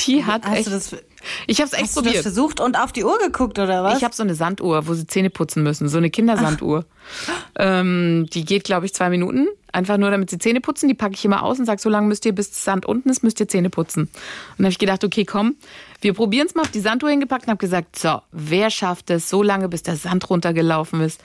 Die 0.00 0.24
hat 0.24 0.44
Hast 0.44 0.56
echt. 0.56 1.04
Ich 1.46 1.58
habe 1.58 1.66
es 1.66 1.72
echt 1.72 1.84
Hast 1.84 1.94
probiert. 1.94 2.14
Du 2.14 2.18
das 2.18 2.22
versucht 2.22 2.60
und 2.60 2.78
auf 2.78 2.92
die 2.92 3.04
Uhr 3.04 3.18
geguckt 3.18 3.58
oder 3.58 3.84
was? 3.84 3.98
Ich 3.98 4.04
habe 4.04 4.14
so 4.14 4.22
eine 4.22 4.34
Sanduhr, 4.34 4.86
wo 4.86 4.94
sie 4.94 5.06
Zähne 5.06 5.30
putzen 5.30 5.62
müssen, 5.62 5.88
so 5.88 5.98
eine 5.98 6.10
Kindersanduhr. 6.10 6.84
Ähm, 7.58 8.26
die 8.32 8.44
geht, 8.44 8.64
glaube 8.64 8.86
ich, 8.86 8.94
zwei 8.94 9.10
Minuten. 9.10 9.48
Einfach 9.72 9.96
nur, 9.96 10.10
damit 10.10 10.30
sie 10.30 10.38
Zähne 10.38 10.60
putzen. 10.60 10.88
Die 10.88 10.94
packe 10.94 11.14
ich 11.14 11.24
immer 11.24 11.42
aus 11.42 11.58
und 11.58 11.64
sage, 11.64 11.80
so 11.80 11.88
lange 11.88 12.06
müsst 12.06 12.26
ihr, 12.26 12.34
bis 12.34 12.50
das 12.50 12.64
Sand 12.64 12.84
unten 12.84 13.08
ist, 13.08 13.22
müsst 13.22 13.40
ihr 13.40 13.48
Zähne 13.48 13.70
putzen. 13.70 14.02
Und 14.02 14.10
dann 14.58 14.66
habe 14.66 14.72
ich 14.72 14.78
gedacht, 14.78 15.02
okay, 15.04 15.24
komm, 15.24 15.56
wir 16.00 16.12
probieren 16.12 16.46
es 16.46 16.54
mal. 16.54 16.62
Auf 16.62 16.70
die 16.70 16.80
Sanduhr 16.80 17.10
hingepackt 17.10 17.44
und 17.44 17.50
habe 17.50 17.58
gesagt, 17.58 17.98
so, 17.98 18.20
wer 18.32 18.70
schafft 18.70 19.10
es 19.10 19.30
so 19.30 19.42
lange, 19.42 19.68
bis 19.68 19.82
der 19.82 19.96
Sand 19.96 20.28
runtergelaufen 20.28 21.00
ist, 21.00 21.22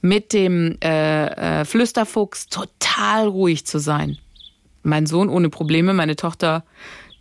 mit 0.00 0.32
dem 0.32 0.78
äh, 0.82 1.60
äh, 1.60 1.64
Flüsterfuchs 1.64 2.46
total 2.46 3.26
ruhig 3.26 3.66
zu 3.66 3.78
sein? 3.78 4.18
Mein 4.84 5.06
Sohn 5.06 5.28
ohne 5.28 5.50
Probleme, 5.50 5.92
meine 5.92 6.16
Tochter 6.16 6.64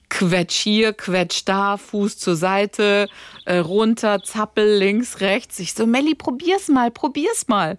Quetsch 0.10 0.56
hier, 0.56 0.94
quetsch 0.94 1.44
da, 1.46 1.78
Fuß 1.78 2.18
zur 2.18 2.36
Seite, 2.36 3.08
äh, 3.46 3.58
runter, 3.58 4.24
zappel, 4.24 4.78
links, 4.78 5.20
rechts. 5.20 5.60
Ich 5.60 5.74
so, 5.74 5.86
Melli, 5.86 6.16
probier's 6.16 6.70
mal, 6.70 6.92
probier's 6.92 7.48
mal. 7.48 7.78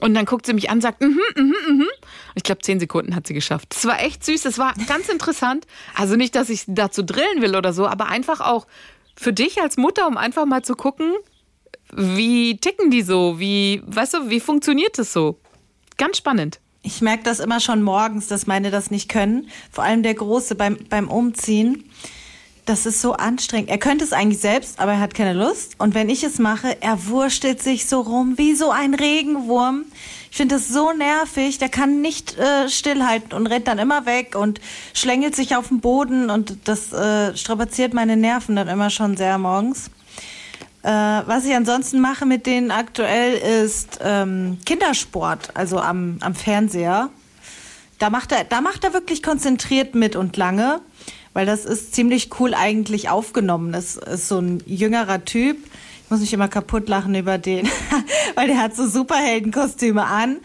Und 0.00 0.14
dann 0.14 0.24
guckt 0.24 0.46
sie 0.46 0.52
mich 0.52 0.68
an, 0.68 0.80
sagt, 0.80 1.00
mhm, 1.00 1.20
mhm, 1.36 1.54
mhm. 1.68 1.88
Ich 2.34 2.42
glaube, 2.42 2.60
zehn 2.60 2.80
Sekunden 2.80 3.14
hat 3.14 3.26
sie 3.26 3.34
geschafft. 3.34 3.68
Das 3.70 3.84
war 3.84 4.02
echt 4.02 4.24
süß, 4.24 4.42
das 4.42 4.58
war 4.58 4.74
ganz 4.88 5.08
interessant. 5.08 5.66
Also 5.94 6.16
nicht, 6.16 6.34
dass 6.34 6.50
ich 6.50 6.64
dazu 6.66 7.04
drillen 7.04 7.40
will 7.40 7.54
oder 7.54 7.72
so, 7.72 7.86
aber 7.86 8.06
einfach 8.06 8.40
auch 8.40 8.66
für 9.16 9.32
dich 9.32 9.60
als 9.62 9.76
Mutter, 9.76 10.08
um 10.08 10.16
einfach 10.16 10.44
mal 10.44 10.62
zu 10.62 10.74
gucken, 10.74 11.12
wie 11.92 12.56
ticken 12.56 12.90
die 12.90 13.02
so, 13.02 13.38
wie, 13.38 13.82
weißt 13.86 14.14
du, 14.14 14.30
wie 14.30 14.40
funktioniert 14.40 14.98
das 14.98 15.12
so? 15.12 15.38
Ganz 15.98 16.16
spannend. 16.16 16.58
Ich 16.84 17.00
merke 17.00 17.22
das 17.22 17.38
immer 17.38 17.60
schon 17.60 17.82
morgens, 17.82 18.26
dass 18.26 18.48
meine 18.48 18.72
das 18.72 18.90
nicht 18.90 19.08
können. 19.08 19.48
Vor 19.70 19.84
allem 19.84 20.02
der 20.02 20.14
Große 20.14 20.56
beim, 20.56 20.78
beim 20.90 21.08
Umziehen. 21.08 21.84
Das 22.64 22.86
ist 22.86 23.00
so 23.00 23.12
anstrengend. 23.12 23.70
Er 23.70 23.78
könnte 23.78 24.04
es 24.04 24.12
eigentlich 24.12 24.40
selbst, 24.40 24.80
aber 24.80 24.92
er 24.92 25.00
hat 25.00 25.14
keine 25.14 25.32
Lust. 25.32 25.74
Und 25.78 25.94
wenn 25.94 26.08
ich 26.08 26.24
es 26.24 26.38
mache, 26.38 26.76
er 26.80 27.06
wurstelt 27.06 27.62
sich 27.62 27.86
so 27.86 28.00
rum 28.00 28.34
wie 28.36 28.54
so 28.54 28.70
ein 28.70 28.94
Regenwurm. 28.94 29.84
Ich 30.30 30.36
finde 30.36 30.56
das 30.56 30.68
so 30.68 30.92
nervig. 30.92 31.58
Der 31.58 31.68
kann 31.68 32.00
nicht 32.00 32.36
äh, 32.38 32.68
stillhalten 32.68 33.32
und 33.32 33.46
rennt 33.46 33.68
dann 33.68 33.78
immer 33.78 34.06
weg 34.06 34.34
und 34.36 34.60
schlängelt 34.92 35.36
sich 35.36 35.54
auf 35.54 35.68
den 35.68 35.80
Boden. 35.80 36.30
Und 36.30 36.56
das 36.64 36.92
äh, 36.92 37.36
strapaziert 37.36 37.94
meine 37.94 38.16
Nerven 38.16 38.56
dann 38.56 38.68
immer 38.68 38.90
schon 38.90 39.16
sehr 39.16 39.38
morgens. 39.38 39.90
Äh, 40.82 40.88
was 40.88 41.44
ich 41.44 41.54
ansonsten 41.54 42.00
mache 42.00 42.26
mit 42.26 42.46
denen 42.46 42.72
aktuell 42.72 43.64
ist 43.64 44.00
ähm, 44.02 44.58
Kindersport, 44.66 45.50
also 45.54 45.78
am, 45.78 46.16
am 46.20 46.34
Fernseher. 46.34 47.10
Da 47.98 48.10
macht 48.10 48.32
er, 48.32 48.42
da 48.44 48.60
macht 48.60 48.82
er 48.82 48.92
wirklich 48.92 49.22
konzentriert 49.22 49.94
mit 49.94 50.16
und 50.16 50.36
lange, 50.36 50.80
weil 51.34 51.46
das 51.46 51.64
ist 51.64 51.94
ziemlich 51.94 52.30
cool 52.40 52.52
eigentlich 52.52 53.08
aufgenommen. 53.08 53.72
Das 53.72 53.96
ist 53.96 54.26
so 54.26 54.40
ein 54.40 54.60
jüngerer 54.66 55.24
Typ. 55.24 55.56
Ich 56.04 56.10
muss 56.10 56.20
mich 56.20 56.32
immer 56.32 56.48
kaputt 56.48 56.88
lachen 56.88 57.14
über 57.14 57.38
den, 57.38 57.68
weil 58.34 58.48
der 58.48 58.58
hat 58.58 58.74
so 58.74 58.88
Superheldenkostüme 58.88 60.04
an 60.04 60.38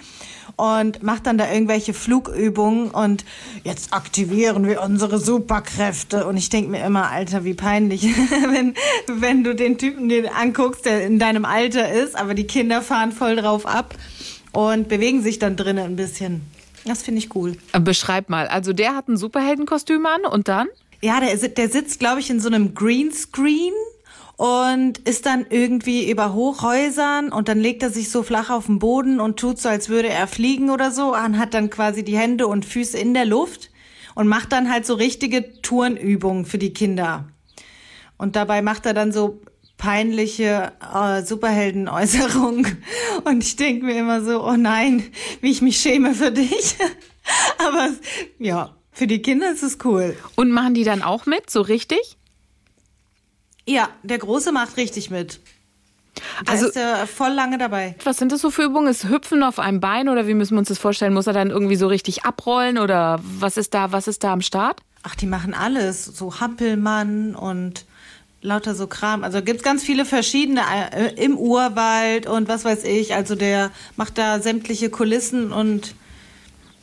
und 0.58 1.04
macht 1.04 1.28
dann 1.28 1.38
da 1.38 1.50
irgendwelche 1.50 1.94
Flugübungen 1.94 2.90
und 2.90 3.24
jetzt 3.64 3.94
aktivieren 3.94 4.68
wir 4.68 4.82
unsere 4.82 5.20
Superkräfte. 5.20 6.26
Und 6.26 6.36
ich 6.36 6.50
denke 6.50 6.72
mir 6.72 6.84
immer, 6.84 7.10
Alter, 7.10 7.46
wie 7.46 7.54
peinlich, 7.54 8.04
wenn, 8.52 8.74
wenn 9.08 9.44
du 9.44 9.56
den 9.56 9.78
Typen 9.78 10.10
den 10.10 10.28
anguckst, 10.28 10.86
der 10.86 11.06
in 11.06 11.20
deinem 11.20 11.46
Alter 11.46 11.92
ist, 11.92 12.16
aber 12.16 12.34
die 12.34 12.46
Kinder 12.46 12.82
fahren 12.82 13.12
voll 13.12 13.36
drauf 13.36 13.68
ab 13.68 13.96
und 14.52 14.90
bewegen 14.90 15.22
sich 15.22 15.38
dann 15.38 15.56
drinnen 15.56 15.86
ein 15.86 15.96
bisschen. 15.96 16.42
Das 16.86 17.04
finde 17.04 17.20
ich 17.20 17.36
cool. 17.36 17.56
Beschreib 17.80 18.30
mal. 18.30 18.48
Also 18.48 18.74
der 18.74 18.96
hat 18.96 19.08
ein 19.08 19.18
Superheldenkostüm 19.18 20.06
an 20.08 20.26
und 20.26 20.48
dann? 20.48 20.68
Ja, 21.02 21.20
der, 21.20 21.36
der 21.36 21.70
sitzt, 21.70 22.00
glaube 22.00 22.20
ich, 22.20 22.32
in 22.32 22.40
so 22.40 22.48
einem 22.48 22.74
Greenscreen 22.74 23.74
und 24.38 25.00
ist 25.00 25.26
dann 25.26 25.48
irgendwie 25.50 26.10
über 26.10 26.34
Hochhäusern 26.34 27.32
und 27.32 27.48
dann 27.48 27.60
legt 27.60 27.84
er 27.84 27.90
sich 27.90 28.10
so 28.12 28.22
flach 28.24 28.52
auf 28.52 28.68
den 28.68 28.80
Boden 28.80 29.20
und 29.20 29.40
tut 29.40 29.60
so, 29.60 29.68
als 29.68 29.90
würde 29.90 30.10
er 30.10 30.28
fliegen 30.28 30.70
oder 30.70 30.92
so 30.92 31.16
und 31.16 31.40
hat 31.40 31.54
dann 31.56 31.70
quasi 31.72 32.04
die 32.04 32.18
Hände 32.18 32.48
und 32.48 32.64
Füße 32.64 32.98
in 32.98 33.16
der 33.16 33.26
Luft 33.26 33.72
und 34.14 34.28
macht 34.28 34.52
dann 34.52 34.72
halt 34.72 34.86
so 34.86 34.94
richtige 34.94 35.62
Turnübungen 35.62 36.46
für 36.46 36.60
die 36.60 36.72
Kinder. 36.72 37.28
Und 38.18 38.36
dabei 38.36 38.62
macht 38.62 38.86
er 38.86 38.94
dann 38.94 39.12
so 39.12 39.42
peinliche 39.78 40.74
äh, 40.94 41.22
Superheldenäußerungen. 41.24 42.84
Und 43.26 43.44
ich 43.44 43.56
denke 43.56 43.86
mir 43.86 44.00
immer 44.00 44.24
so, 44.24 44.44
oh 44.44 44.56
nein, 44.56 45.04
wie 45.42 45.52
ich 45.52 45.62
mich 45.62 45.78
schäme 45.78 46.16
für 46.16 46.32
dich. 46.32 46.76
Aber 47.60 47.92
ja, 48.40 48.76
für 48.92 49.06
die 49.06 49.22
Kinder 49.22 49.52
ist 49.52 49.62
es 49.62 49.78
cool. 49.84 50.18
Und 50.36 50.50
machen 50.50 50.74
die 50.74 50.84
dann 50.84 51.04
auch 51.04 51.28
mit, 51.28 51.50
so 51.52 51.62
richtig? 51.62 52.17
Ja, 53.68 53.90
der 54.04 54.18
Große 54.18 54.52
macht 54.52 54.78
richtig 54.78 55.10
mit. 55.10 55.40
Da 56.46 56.54
also, 56.54 56.68
ist 56.68 56.76
er 56.76 57.06
voll 57.06 57.32
lange 57.32 57.58
dabei. 57.58 57.96
Was 58.04 58.18
sind 58.18 58.32
das 58.32 58.42
so 58.42 58.50
für 58.50 58.64
Übungen? 58.64 58.88
Ist 58.88 59.10
Hüpfen 59.10 59.44
auf 59.44 59.60
einem 59.60 59.80
Bein 59.80 60.10
oder 60.10 60.28
wie 60.28 60.34
müssen 60.34 60.56
wir 60.56 60.60
uns 60.60 60.70
das 60.70 60.80
vorstellen? 60.80 61.14
Muss 61.14 61.28
er 61.28 61.34
dann 61.34 61.52
irgendwie 61.52 61.76
so 61.76 61.88
richtig 61.88 62.26
abrollen 62.26 62.78
oder 62.78 63.20
was 63.22 63.58
ist 63.58 63.74
da, 63.74 63.92
was 63.92 64.08
ist 64.08 64.24
da 64.24 64.34
am 64.34 64.42
Start? 64.42 64.82
Ach, 65.04 65.16
die 65.16 65.28
machen 65.28 65.54
alles. 65.54 66.06
So 66.06 66.40
Hampelmann 66.40 67.36
und 67.36 67.86
lauter 68.42 68.74
so 68.74 68.88
Kram. 68.88 69.24
Also 69.24 69.42
gibt's 69.42 69.64
ganz 69.64 69.84
viele 69.84 70.06
verschiedene 70.06 70.62
äh, 70.92 71.14
im 71.24 71.38
Urwald 71.38 72.28
und 72.28 72.48
was 72.48 72.66
weiß 72.66 72.84
ich. 72.86 73.14
Also 73.14 73.36
der 73.36 73.72
macht 73.96 74.18
da 74.18 74.40
sämtliche 74.40 74.90
Kulissen 74.90 75.52
und 75.52 75.94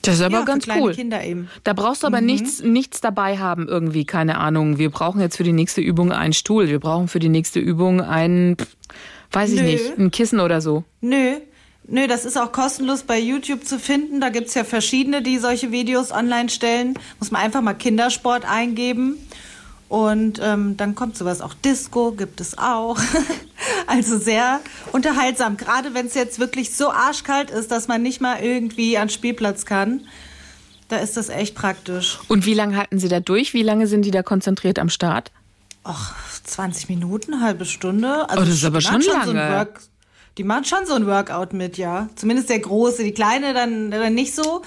das 0.06 0.16
ist 0.16 0.22
aber 0.22 0.38
ja, 0.38 0.44
ganz 0.44 0.66
cool. 0.68 0.94
Kinder 0.94 1.22
eben. 1.24 1.48
Da 1.64 1.72
brauchst 1.72 2.02
du 2.02 2.06
aber 2.06 2.20
mhm. 2.20 2.26
nichts, 2.26 2.62
nichts 2.62 3.00
dabei 3.00 3.38
haben, 3.38 3.68
irgendwie, 3.68 4.04
keine 4.04 4.38
Ahnung. 4.38 4.78
Wir 4.78 4.90
brauchen 4.90 5.20
jetzt 5.20 5.36
für 5.36 5.44
die 5.44 5.52
nächste 5.52 5.80
Übung 5.80 6.12
einen 6.12 6.32
Stuhl. 6.32 6.68
Wir 6.68 6.80
brauchen 6.80 7.08
für 7.08 7.18
die 7.18 7.28
nächste 7.28 7.60
Übung 7.60 8.00
ein, 8.00 8.56
weiß 9.32 9.52
ich 9.52 9.60
Nö. 9.60 9.66
nicht, 9.66 9.98
ein 9.98 10.10
Kissen 10.10 10.40
oder 10.40 10.60
so. 10.60 10.84
Nö. 11.00 11.36
Nö, 11.86 12.06
das 12.06 12.24
ist 12.24 12.38
auch 12.38 12.50
kostenlos 12.50 13.02
bei 13.02 13.18
YouTube 13.18 13.64
zu 13.64 13.78
finden. 13.78 14.20
Da 14.20 14.30
gibt's 14.30 14.54
ja 14.54 14.64
verschiedene, 14.64 15.20
die 15.20 15.38
solche 15.38 15.70
Videos 15.70 16.12
online 16.12 16.48
stellen. 16.48 16.98
Muss 17.18 17.30
man 17.30 17.42
einfach 17.42 17.60
mal 17.60 17.74
Kindersport 17.74 18.46
eingeben. 18.46 19.18
Und 19.90 20.40
ähm, 20.42 20.76
dann 20.78 20.94
kommt 20.94 21.16
sowas 21.16 21.42
auch. 21.42 21.52
Disco 21.52 22.12
gibt 22.12 22.40
es 22.40 22.56
auch. 22.56 22.98
also 23.86 24.18
sehr 24.18 24.60
unterhaltsam. 24.92 25.56
Gerade 25.56 25.94
wenn 25.94 26.06
es 26.06 26.14
jetzt 26.14 26.38
wirklich 26.38 26.74
so 26.74 26.90
arschkalt 26.90 27.50
ist, 27.50 27.70
dass 27.70 27.88
man 27.88 28.02
nicht 28.02 28.20
mal 28.20 28.40
irgendwie 28.40 28.98
an 28.98 29.08
Spielplatz 29.08 29.66
kann. 29.66 30.02
Da 30.88 30.98
ist 30.98 31.16
das 31.16 31.28
echt 31.28 31.54
praktisch. 31.54 32.18
Und 32.28 32.46
wie 32.46 32.54
lange 32.54 32.76
halten 32.76 32.98
Sie 32.98 33.08
da 33.08 33.20
durch? 33.20 33.54
Wie 33.54 33.62
lange 33.62 33.86
sind 33.86 34.04
die 34.04 34.10
da 34.10 34.22
konzentriert 34.22 34.78
am 34.78 34.90
Start? 34.90 35.32
Ach, 35.82 36.14
20 36.44 36.88
Minuten, 36.88 37.40
halbe 37.40 37.64
Stunde. 37.64 38.28
Also 38.28 38.42
oh, 38.42 38.44
das 38.44 38.54
ist 38.54 38.64
aber 38.64 38.80
schon 38.80 39.00
lange. 39.00 39.26
So 39.26 39.34
Work, 39.34 39.80
die 40.38 40.44
machen 40.44 40.64
schon 40.64 40.86
so 40.86 40.94
ein 40.94 41.06
Workout 41.06 41.52
mit, 41.52 41.78
ja. 41.78 42.08
Zumindest 42.16 42.50
der 42.50 42.58
Große. 42.58 43.04
Die 43.04 43.12
Kleine 43.12 43.54
dann, 43.54 43.90
dann 43.90 44.14
nicht 44.14 44.34
so. 44.34 44.62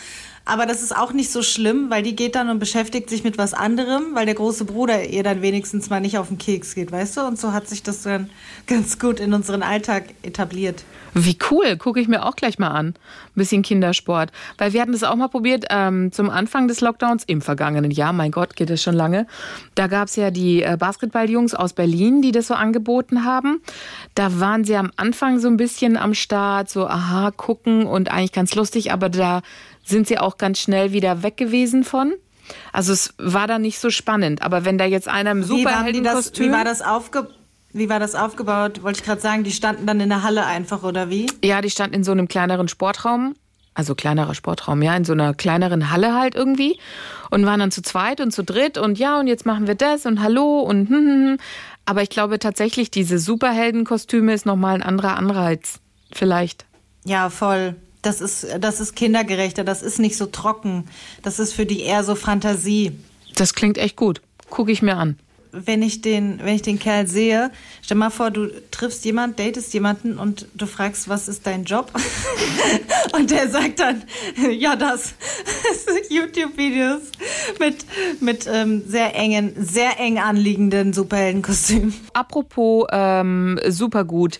Aber 0.47 0.65
das 0.65 0.81
ist 0.81 0.95
auch 0.95 1.11
nicht 1.11 1.29
so 1.29 1.43
schlimm, 1.43 1.89
weil 1.89 2.03
die 2.03 2.15
geht 2.15 2.35
dann 2.35 2.49
und 2.49 2.59
beschäftigt 2.59 3.09
sich 3.09 3.25
mit 3.25 3.37
was 3.37 3.53
anderem, 3.53 4.15
weil 4.15 4.25
der 4.25 4.35
große 4.35 4.63
Bruder 4.63 5.03
ihr 5.03 5.21
dann 5.21 5.41
wenigstens 5.41 5.89
mal 5.89 5.99
nicht 5.99 6.17
auf 6.17 6.29
den 6.29 6.37
Keks 6.37 6.73
geht, 6.73 6.89
weißt 6.89 7.17
du? 7.17 7.21
Und 7.27 7.37
so 7.37 7.51
hat 7.51 7.67
sich 7.67 7.83
das 7.83 8.03
dann 8.03 8.29
ganz 8.65 8.97
gut 8.97 9.19
in 9.19 9.33
unseren 9.33 9.61
Alltag 9.61 10.05
etabliert. 10.23 10.85
Wie 11.25 11.37
cool, 11.49 11.77
gucke 11.77 11.99
ich 11.99 12.07
mir 12.07 12.25
auch 12.25 12.35
gleich 12.35 12.59
mal 12.59 12.69
an. 12.69 12.87
Ein 12.89 12.95
bisschen 13.33 13.63
Kindersport. 13.63 14.31
Weil 14.57 14.73
wir 14.73 14.81
hatten 14.81 14.91
das 14.91 15.03
auch 15.03 15.15
mal 15.15 15.29
probiert 15.29 15.65
ähm, 15.69 16.11
zum 16.11 16.29
Anfang 16.29 16.67
des 16.67 16.81
Lockdowns 16.81 17.23
im 17.25 17.41
vergangenen 17.41 17.91
Jahr. 17.91 18.13
Mein 18.13 18.31
Gott, 18.31 18.55
geht 18.55 18.69
das 18.69 18.83
schon 18.83 18.93
lange. 18.93 19.25
Da 19.73 19.87
gab 19.87 20.09
es 20.09 20.15
ja 20.15 20.29
die 20.29 20.61
äh, 20.61 20.77
Basketballjungs 20.77 21.55
aus 21.55 21.73
Berlin, 21.73 22.21
die 22.21 22.31
das 22.31 22.47
so 22.47 22.53
angeboten 22.53 23.25
haben. 23.25 23.61
Da 24.13 24.39
waren 24.39 24.63
sie 24.63 24.75
am 24.75 24.91
Anfang 24.95 25.39
so 25.39 25.47
ein 25.47 25.57
bisschen 25.57 25.97
am 25.97 26.13
Start, 26.13 26.69
so 26.69 26.87
aha, 26.87 27.31
gucken 27.31 27.85
und 27.87 28.11
eigentlich 28.11 28.31
ganz 28.31 28.53
lustig, 28.53 28.91
aber 28.91 29.09
da 29.09 29.41
sind 29.83 30.07
sie 30.07 30.19
auch 30.19 30.37
ganz 30.37 30.59
schnell 30.59 30.91
wieder 30.91 31.23
weg 31.23 31.37
gewesen 31.37 31.83
von. 31.83 32.13
Also 32.71 32.93
es 32.93 33.13
war 33.17 33.47
da 33.47 33.59
nicht 33.59 33.79
so 33.79 33.89
spannend. 33.89 34.41
Aber 34.41 34.65
wenn 34.65 34.77
da 34.77 34.85
jetzt 34.85 35.07
einer 35.07 35.31
im 35.31 35.43
Superheldenkostüm... 35.43 36.47
Wie 36.47 36.51
war 36.51 36.63
das 36.63 36.81
aufge 36.81 37.27
wie 37.77 37.89
war 37.89 37.99
das 37.99 38.15
aufgebaut? 38.15 38.83
Wollte 38.83 38.99
ich 38.99 39.05
gerade 39.05 39.21
sagen, 39.21 39.43
die 39.43 39.51
standen 39.51 39.85
dann 39.85 39.99
in 39.99 40.09
der 40.09 40.23
Halle 40.23 40.45
einfach 40.45 40.83
oder 40.83 41.09
wie? 41.09 41.27
Ja, 41.43 41.61
die 41.61 41.69
standen 41.69 41.95
in 41.95 42.03
so 42.03 42.11
einem 42.11 42.27
kleineren 42.27 42.67
Sportraum. 42.67 43.35
Also 43.73 43.93
kleinerer 43.93 44.33
Sportraum, 44.33 44.81
ja, 44.81 44.95
in 44.95 45.05
so 45.05 45.13
einer 45.13 45.35
kleineren 45.35 45.91
Halle 45.91 46.15
halt 46.15 46.33
irgendwie. 46.33 46.79
Und 47.29 47.45
waren 47.45 47.59
dann 47.59 47.69
zu 47.69 47.83
zweit 47.83 48.19
und 48.21 48.31
zu 48.31 48.43
dritt 48.43 48.79
und 48.79 48.97
ja, 48.97 49.19
und 49.19 49.27
jetzt 49.27 49.45
machen 49.45 49.67
wir 49.67 49.75
das 49.75 50.07
und 50.07 50.21
hallo 50.21 50.61
und 50.61 50.89
hm, 50.89 50.95
hm, 50.95 51.27
hm. 51.27 51.37
Aber 51.85 52.01
ich 52.01 52.09
glaube 52.09 52.39
tatsächlich, 52.39 52.89
diese 52.89 53.19
Superheldenkostüme 53.19 54.33
ist 54.33 54.45
nochmal 54.45 54.75
ein 54.75 54.81
anderer 54.81 55.15
Anreiz. 55.15 55.79
Vielleicht. 56.11 56.65
Ja, 57.05 57.29
voll. 57.29 57.75
Das 58.01 58.19
ist, 58.19 58.47
das 58.59 58.79
ist 58.79 58.95
kindergerechter, 58.95 59.63
das 59.63 59.83
ist 59.83 59.99
nicht 59.99 60.17
so 60.17 60.25
trocken. 60.25 60.85
Das 61.21 61.39
ist 61.39 61.53
für 61.53 61.65
die 61.65 61.81
eher 61.81 62.03
so 62.03 62.15
Fantasie. 62.15 62.93
Das 63.35 63.53
klingt 63.53 63.77
echt 63.77 63.95
gut. 63.95 64.21
Gucke 64.49 64.71
ich 64.71 64.81
mir 64.81 64.97
an. 64.97 65.19
Wenn 65.65 65.81
ich 65.81 66.01
den, 66.01 66.39
wenn 66.43 66.55
ich 66.55 66.61
den 66.61 66.79
Kerl 66.79 67.07
sehe, 67.07 67.51
stell 67.81 67.97
mal 67.97 68.09
vor, 68.09 68.31
du 68.31 68.47
triffst 68.71 69.05
jemanden, 69.05 69.35
datest 69.35 69.73
jemanden 69.73 70.17
und 70.17 70.47
du 70.53 70.65
fragst, 70.65 71.09
was 71.09 71.27
ist 71.27 71.45
dein 71.47 71.63
Job? 71.63 71.91
und 73.13 73.31
der 73.31 73.49
sagt 73.49 73.79
dann, 73.79 74.03
ja, 74.51 74.75
das. 74.75 75.15
YouTube-Videos 76.09 77.01
mit, 77.59 77.85
mit 78.21 78.47
ähm, 78.51 78.83
sehr 78.87 79.15
engen, 79.15 79.53
sehr 79.57 79.99
eng 79.99 80.19
anliegenden 80.19 80.93
Superheldenkostümen. 80.93 81.93
Apropos 82.13 82.87
ähm, 82.91 83.59
super 83.67 84.05
gut. 84.05 84.39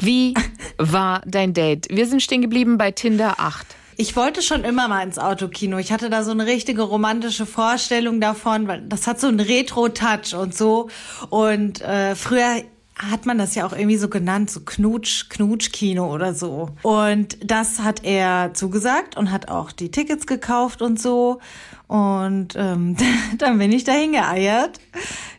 Wie 0.00 0.34
war 0.78 1.20
dein 1.26 1.52
Date? 1.52 1.86
Wir 1.90 2.06
sind 2.06 2.22
stehen 2.22 2.40
geblieben 2.40 2.78
bei 2.78 2.90
Tinder 2.90 3.34
8. 3.38 3.66
Ich 4.00 4.16
wollte 4.16 4.40
schon 4.40 4.64
immer 4.64 4.88
mal 4.88 5.02
ins 5.02 5.18
Autokino. 5.18 5.76
Ich 5.76 5.92
hatte 5.92 6.08
da 6.08 6.24
so 6.24 6.30
eine 6.30 6.46
richtige 6.46 6.80
romantische 6.80 7.44
Vorstellung 7.44 8.18
davon, 8.18 8.66
weil 8.66 8.80
das 8.88 9.06
hat 9.06 9.20
so 9.20 9.26
einen 9.26 9.40
Retro-Touch 9.40 10.34
und 10.34 10.56
so. 10.56 10.88
Und 11.28 11.82
äh, 11.82 12.14
früher 12.14 12.62
hat 12.96 13.26
man 13.26 13.36
das 13.36 13.54
ja 13.56 13.66
auch 13.66 13.74
irgendwie 13.74 13.98
so 13.98 14.08
genannt, 14.08 14.50
so 14.50 14.60
Knutsch, 14.60 15.28
Knutsch-Kino 15.28 16.14
oder 16.14 16.32
so. 16.32 16.70
Und 16.80 17.36
das 17.44 17.80
hat 17.80 18.02
er 18.02 18.54
zugesagt 18.54 19.18
und 19.18 19.30
hat 19.30 19.50
auch 19.50 19.70
die 19.70 19.90
Tickets 19.90 20.26
gekauft 20.26 20.80
und 20.80 20.98
so. 20.98 21.40
Und 21.86 22.54
ähm, 22.56 22.96
dann 23.36 23.58
bin 23.58 23.70
ich 23.70 23.84
dahin 23.84 24.12
geeiert. 24.12 24.80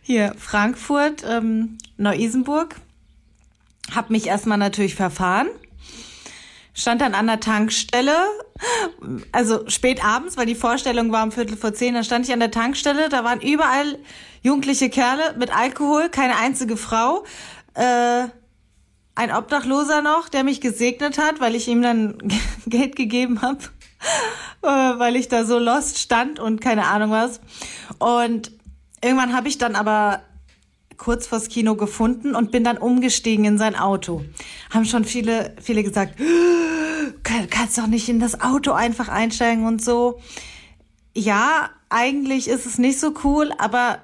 Hier, 0.04 0.36
Frankfurt, 0.38 1.26
ähm, 1.28 1.80
Neu-Isenburg. 1.98 2.76
Hab 3.96 4.12
mich 4.12 4.28
erstmal 4.28 4.60
natürlich 4.60 4.94
verfahren. 4.94 5.48
Stand 6.74 7.02
dann 7.02 7.14
an 7.14 7.28
der 7.28 7.40
Tankstelle, 7.40 8.16
also 9.32 9.68
spät 9.68 10.04
abends, 10.06 10.38
weil 10.38 10.46
die 10.46 10.56
Vorstellung 10.56 11.12
war 11.12 11.24
um 11.24 11.32
Viertel 11.32 11.58
vor 11.58 11.74
zehn, 11.74 11.94
da 11.94 12.04
stand 12.04 12.26
ich 12.26 12.34
an 12.34 12.40
der 12.40 12.52
Tankstelle, 12.52 13.10
da 13.10 13.24
waren 13.24 13.42
überall 13.42 14.00
jugendliche 14.42 14.90
Kerle 14.90 15.36
mit 15.38 15.56
Alkohol, 15.56 16.10
keine 16.10 16.38
einzige 16.38 16.78
Frau. 16.78 17.26
Äh, 17.74 18.28
ein 19.16 19.32
Obdachloser 19.32 20.02
noch, 20.02 20.30
der 20.30 20.44
mich 20.44 20.62
gesegnet 20.62 21.18
hat, 21.18 21.40
weil 21.42 21.56
ich 21.56 21.68
ihm 21.68 21.82
dann 21.82 22.18
Geld 22.66 22.96
gegeben 22.96 23.42
habe, 23.42 23.60
äh, 24.62 24.68
weil 24.68 25.16
ich 25.16 25.28
da 25.28 25.44
so 25.44 25.60
lost 25.60 26.00
stand 26.00 26.40
und 26.40 26.62
keine 26.62 26.88
Ahnung 26.88 27.12
was. 27.12 27.42
Und 28.00 28.52
irgendwann 29.04 29.36
habe 29.36 29.50
ich 29.50 29.58
dann 29.58 29.76
aber 29.76 30.22
kurz 31.02 31.26
vors 31.26 31.50
Kino 31.50 31.74
gefunden 31.76 32.36
und 32.36 32.52
bin 32.52 32.64
dann 32.64 32.78
umgestiegen 32.78 33.44
in 33.44 33.58
sein 33.58 33.76
Auto. 33.76 34.24
Haben 34.70 34.86
schon 34.86 35.04
viele, 35.04 35.56
viele 35.60 35.82
gesagt, 35.82 36.14
kannst 37.24 37.80
doch 37.80 37.88
nicht 37.88 38.08
in 38.08 38.20
das 38.20 38.40
Auto 38.40 38.72
einfach 38.74 39.10
einsteigen 39.10 39.66
und 39.66 39.84
so. 39.84 40.20
Ja, 41.16 41.72
eigentlich 41.90 42.48
ist 42.48 42.68
es 42.68 42.78
nicht 42.78 43.00
so 43.00 43.16
cool, 43.24 43.52
aber 43.58 43.98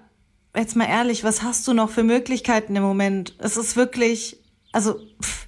jetzt 0.56 0.76
mal 0.76 0.88
ehrlich, 0.88 1.24
was 1.24 1.44
hast 1.44 1.68
du 1.68 1.74
noch 1.74 1.92
für 1.92 2.02
Möglichkeiten 2.02 2.76
im 2.76 2.82
Moment? 2.82 3.36
Es 3.38 3.58
ist 3.58 3.76
wirklich, 3.76 4.38
also, 4.72 4.96
pff, 5.22 5.46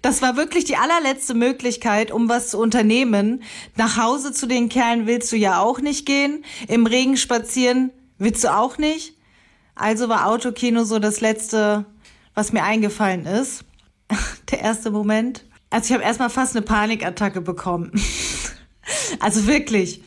das 0.00 0.22
war 0.22 0.38
wirklich 0.38 0.64
die 0.64 0.76
allerletzte 0.76 1.34
Möglichkeit, 1.34 2.10
um 2.10 2.30
was 2.30 2.48
zu 2.48 2.58
unternehmen. 2.58 3.42
Nach 3.76 3.98
Hause 3.98 4.32
zu 4.32 4.46
den 4.46 4.70
Kerlen 4.70 5.06
willst 5.06 5.30
du 5.32 5.36
ja 5.36 5.60
auch 5.60 5.80
nicht 5.80 6.06
gehen. 6.06 6.46
Im 6.66 6.86
Regen 6.86 7.18
spazieren 7.18 7.90
willst 8.16 8.42
du 8.44 8.56
auch 8.56 8.78
nicht. 8.78 9.17
Also 9.78 10.08
war 10.08 10.26
Autokino 10.26 10.84
so 10.84 10.98
das 10.98 11.20
letzte, 11.20 11.86
was 12.34 12.52
mir 12.52 12.64
eingefallen 12.64 13.26
ist. 13.26 13.64
Der 14.50 14.60
erste 14.60 14.90
Moment. 14.90 15.44
Also 15.70 15.86
ich 15.86 15.92
habe 15.92 16.02
erstmal 16.02 16.30
fast 16.30 16.56
eine 16.56 16.64
Panikattacke 16.64 17.40
bekommen. 17.40 17.92
also 19.20 19.46
wirklich. 19.46 20.02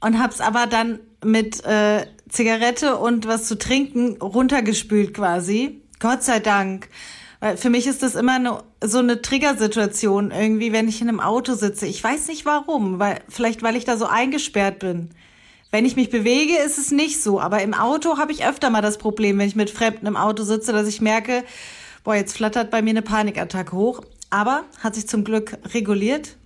Und 0.00 0.18
hab's 0.18 0.40
aber 0.40 0.66
dann 0.66 1.00
mit 1.24 1.64
äh, 1.64 2.06
Zigarette 2.28 2.96
und 2.96 3.26
was 3.26 3.46
zu 3.46 3.58
trinken 3.58 4.16
runtergespült 4.20 5.14
quasi. 5.14 5.82
Gott 6.00 6.22
sei 6.22 6.40
Dank. 6.40 6.88
Weil 7.40 7.56
für 7.56 7.70
mich 7.70 7.86
ist 7.86 8.02
das 8.02 8.14
immer 8.14 8.36
eine, 8.36 8.62
so 8.82 8.98
eine 8.98 9.20
Triggersituation 9.20 10.30
irgendwie, 10.30 10.72
wenn 10.72 10.88
ich 10.88 11.02
in 11.02 11.08
einem 11.08 11.20
Auto 11.20 11.54
sitze. 11.54 11.86
Ich 11.86 12.02
weiß 12.02 12.28
nicht 12.28 12.46
warum, 12.46 12.98
weil 12.98 13.20
vielleicht 13.28 13.62
weil 13.62 13.76
ich 13.76 13.84
da 13.84 13.96
so 13.96 14.06
eingesperrt 14.06 14.78
bin. 14.78 15.10
Wenn 15.72 15.86
ich 15.86 15.96
mich 15.96 16.10
bewege, 16.10 16.58
ist 16.58 16.76
es 16.76 16.90
nicht 16.90 17.22
so, 17.22 17.40
aber 17.40 17.62
im 17.62 17.72
Auto 17.72 18.18
habe 18.18 18.30
ich 18.30 18.44
öfter 18.44 18.68
mal 18.68 18.82
das 18.82 18.98
Problem, 18.98 19.38
wenn 19.38 19.48
ich 19.48 19.56
mit 19.56 19.70
Fremden 19.70 20.06
im 20.06 20.18
Auto 20.18 20.44
sitze, 20.44 20.72
dass 20.72 20.86
ich 20.86 21.00
merke, 21.00 21.44
boah, 22.04 22.14
jetzt 22.14 22.36
flattert 22.36 22.70
bei 22.70 22.82
mir 22.82 22.90
eine 22.90 23.00
Panikattacke 23.00 23.74
hoch. 23.74 24.02
Aber 24.28 24.64
hat 24.80 24.94
sich 24.94 25.08
zum 25.08 25.24
Glück 25.24 25.56
reguliert. 25.72 26.36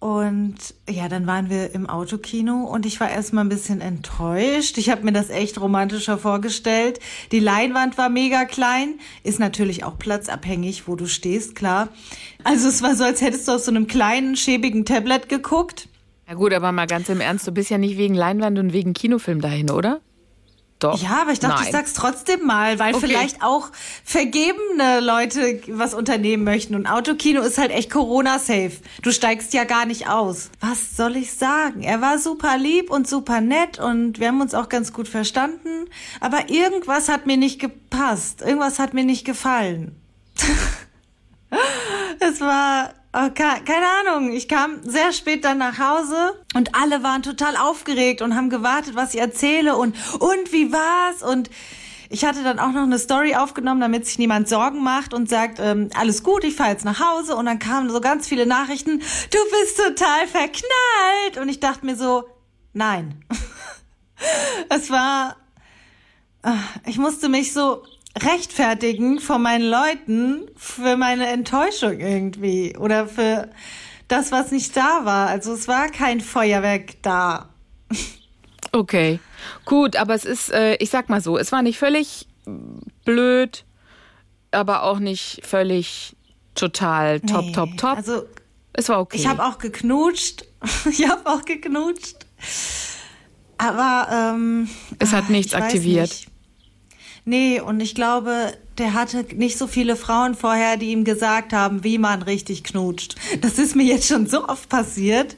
Und 0.00 0.56
ja, 0.88 1.08
dann 1.08 1.28
waren 1.28 1.48
wir 1.48 1.74
im 1.74 1.88
Autokino 1.88 2.64
und 2.64 2.86
ich 2.86 2.98
war 3.00 3.08
erstmal 3.10 3.44
ein 3.44 3.48
bisschen 3.48 3.80
enttäuscht. 3.80 4.78
Ich 4.78 4.90
habe 4.90 5.02
mir 5.04 5.12
das 5.12 5.30
echt 5.30 5.60
romantischer 5.60 6.18
vorgestellt. 6.18 7.00
Die 7.30 7.40
Leinwand 7.40 7.98
war 7.98 8.08
mega 8.08 8.44
klein, 8.44 9.00
ist 9.24 9.40
natürlich 9.40 9.82
auch 9.84 9.98
platzabhängig, 9.98 10.86
wo 10.86 10.96
du 10.96 11.06
stehst, 11.06 11.54
klar. 11.54 11.88
Also 12.44 12.68
es 12.68 12.82
war 12.82 12.94
so, 12.94 13.02
als 13.04 13.20
hättest 13.20 13.46
du 13.46 13.52
auf 13.52 13.62
so 13.62 13.70
einem 13.72 13.88
kleinen, 13.88 14.36
schäbigen 14.36 14.84
Tablet 14.84 15.28
geguckt. 15.28 15.88
Ja 16.28 16.34
gut, 16.34 16.52
aber 16.52 16.72
mal 16.72 16.86
ganz 16.86 17.08
im 17.08 17.22
Ernst, 17.22 17.46
du 17.46 17.52
bist 17.52 17.70
ja 17.70 17.78
nicht 17.78 17.96
wegen 17.96 18.14
Leinwand 18.14 18.58
und 18.58 18.74
wegen 18.74 18.92
Kinofilm 18.92 19.40
dahin, 19.40 19.70
oder? 19.70 20.02
Doch. 20.78 21.02
Ja, 21.02 21.22
aber 21.22 21.32
ich 21.32 21.40
dachte, 21.40 21.56
Nein. 21.56 21.64
ich 21.64 21.72
sag's 21.72 21.94
trotzdem 21.94 22.46
mal, 22.46 22.78
weil 22.78 22.94
okay. 22.94 23.06
vielleicht 23.06 23.42
auch 23.42 23.70
vergebene 24.04 25.00
Leute 25.00 25.60
was 25.68 25.94
unternehmen 25.94 26.44
möchten. 26.44 26.74
Und 26.74 26.86
Autokino 26.86 27.40
ist 27.40 27.56
halt 27.56 27.72
echt 27.72 27.90
Corona-safe. 27.90 28.72
Du 29.02 29.10
steigst 29.10 29.54
ja 29.54 29.64
gar 29.64 29.86
nicht 29.86 30.08
aus. 30.08 30.50
Was 30.60 30.96
soll 30.96 31.16
ich 31.16 31.32
sagen? 31.32 31.82
Er 31.82 32.00
war 32.00 32.18
super 32.18 32.58
lieb 32.58 32.90
und 32.90 33.08
super 33.08 33.40
nett 33.40 33.80
und 33.80 34.20
wir 34.20 34.28
haben 34.28 34.40
uns 34.40 34.54
auch 34.54 34.68
ganz 34.68 34.92
gut 34.92 35.08
verstanden. 35.08 35.86
Aber 36.20 36.50
irgendwas 36.50 37.08
hat 37.08 37.26
mir 37.26 37.38
nicht 37.38 37.58
gepasst. 37.58 38.42
Irgendwas 38.42 38.78
hat 38.78 38.94
mir 38.94 39.04
nicht 39.04 39.24
gefallen. 39.24 39.96
es 42.28 42.40
war 42.40 42.94
Oh, 43.10 43.30
keine 43.30 43.86
Ahnung. 44.06 44.32
Ich 44.32 44.48
kam 44.48 44.82
sehr 44.82 45.12
spät 45.12 45.42
dann 45.42 45.56
nach 45.56 45.78
Hause 45.78 46.38
und 46.54 46.74
alle 46.74 47.02
waren 47.02 47.22
total 47.22 47.56
aufgeregt 47.56 48.20
und 48.20 48.36
haben 48.36 48.50
gewartet, 48.50 48.96
was 48.96 49.14
ich 49.14 49.20
erzähle 49.20 49.76
und 49.76 49.96
und 50.20 50.52
wie 50.52 50.70
war's 50.72 51.22
und 51.22 51.48
ich 52.10 52.24
hatte 52.24 52.42
dann 52.42 52.58
auch 52.58 52.72
noch 52.72 52.82
eine 52.82 52.98
Story 52.98 53.34
aufgenommen, 53.34 53.80
damit 53.80 54.06
sich 54.06 54.18
niemand 54.18 54.48
Sorgen 54.48 54.82
macht 54.82 55.14
und 55.14 55.28
sagt, 55.28 55.58
ähm, 55.58 55.90
alles 55.94 56.22
gut, 56.22 56.44
ich 56.44 56.54
fahre 56.54 56.70
jetzt 56.70 56.84
nach 56.84 57.00
Hause. 57.00 57.36
Und 57.36 57.46
dann 57.46 57.58
kamen 57.58 57.90
so 57.90 58.00
ganz 58.00 58.26
viele 58.26 58.46
Nachrichten, 58.46 58.98
du 58.98 59.38
bist 59.60 59.76
total 59.76 60.26
verknallt. 60.26 61.36
Und 61.38 61.50
ich 61.50 61.60
dachte 61.60 61.84
mir 61.84 61.96
so, 61.96 62.24
nein. 62.72 63.22
es 64.70 64.90
war, 64.90 65.36
ah, 66.42 66.56
ich 66.86 66.96
musste 66.96 67.28
mich 67.28 67.52
so 67.52 67.84
rechtfertigen 68.22 69.20
von 69.20 69.42
meinen 69.42 69.68
Leuten 69.68 70.42
für 70.56 70.96
meine 70.96 71.28
Enttäuschung 71.28 72.00
irgendwie 72.00 72.76
oder 72.76 73.06
für 73.06 73.48
das, 74.08 74.32
was 74.32 74.50
nicht 74.50 74.76
da 74.76 75.04
war. 75.04 75.28
Also 75.28 75.52
es 75.52 75.68
war 75.68 75.88
kein 75.88 76.20
Feuerwerk 76.20 77.02
da. 77.02 77.50
Okay, 78.72 79.18
gut, 79.64 79.96
aber 79.96 80.14
es 80.14 80.24
ist, 80.24 80.50
äh, 80.50 80.74
ich 80.76 80.90
sag 80.90 81.08
mal 81.08 81.20
so, 81.20 81.38
es 81.38 81.52
war 81.52 81.62
nicht 81.62 81.78
völlig 81.78 82.26
blöd, 83.04 83.64
aber 84.50 84.82
auch 84.82 84.98
nicht 84.98 85.40
völlig 85.44 86.16
total 86.54 87.20
top, 87.20 87.46
nee, 87.46 87.52
top, 87.52 87.76
top. 87.76 87.96
Also 87.96 88.24
es 88.72 88.88
war 88.88 89.00
okay. 89.00 89.16
Ich 89.16 89.26
habe 89.26 89.44
auch 89.44 89.58
geknutscht. 89.58 90.44
ich 90.90 91.08
habe 91.08 91.28
auch 91.28 91.44
geknutscht. 91.44 92.26
Aber 93.58 94.08
ähm, 94.12 94.68
es 94.98 95.12
hat 95.12 95.30
nichts 95.30 95.54
aktiviert. 95.54 96.10
Nicht. 96.10 96.28
Nee, 97.28 97.60
und 97.60 97.80
ich 97.80 97.94
glaube, 97.94 98.54
der 98.78 98.94
hatte 98.94 99.22
nicht 99.34 99.58
so 99.58 99.66
viele 99.66 99.96
Frauen 99.96 100.34
vorher, 100.34 100.78
die 100.78 100.92
ihm 100.92 101.04
gesagt 101.04 101.52
haben, 101.52 101.84
wie 101.84 101.98
man 101.98 102.22
richtig 102.22 102.64
knutscht. 102.64 103.16
Das 103.42 103.58
ist 103.58 103.76
mir 103.76 103.84
jetzt 103.84 104.08
schon 104.08 104.26
so 104.26 104.48
oft 104.48 104.70
passiert, 104.70 105.36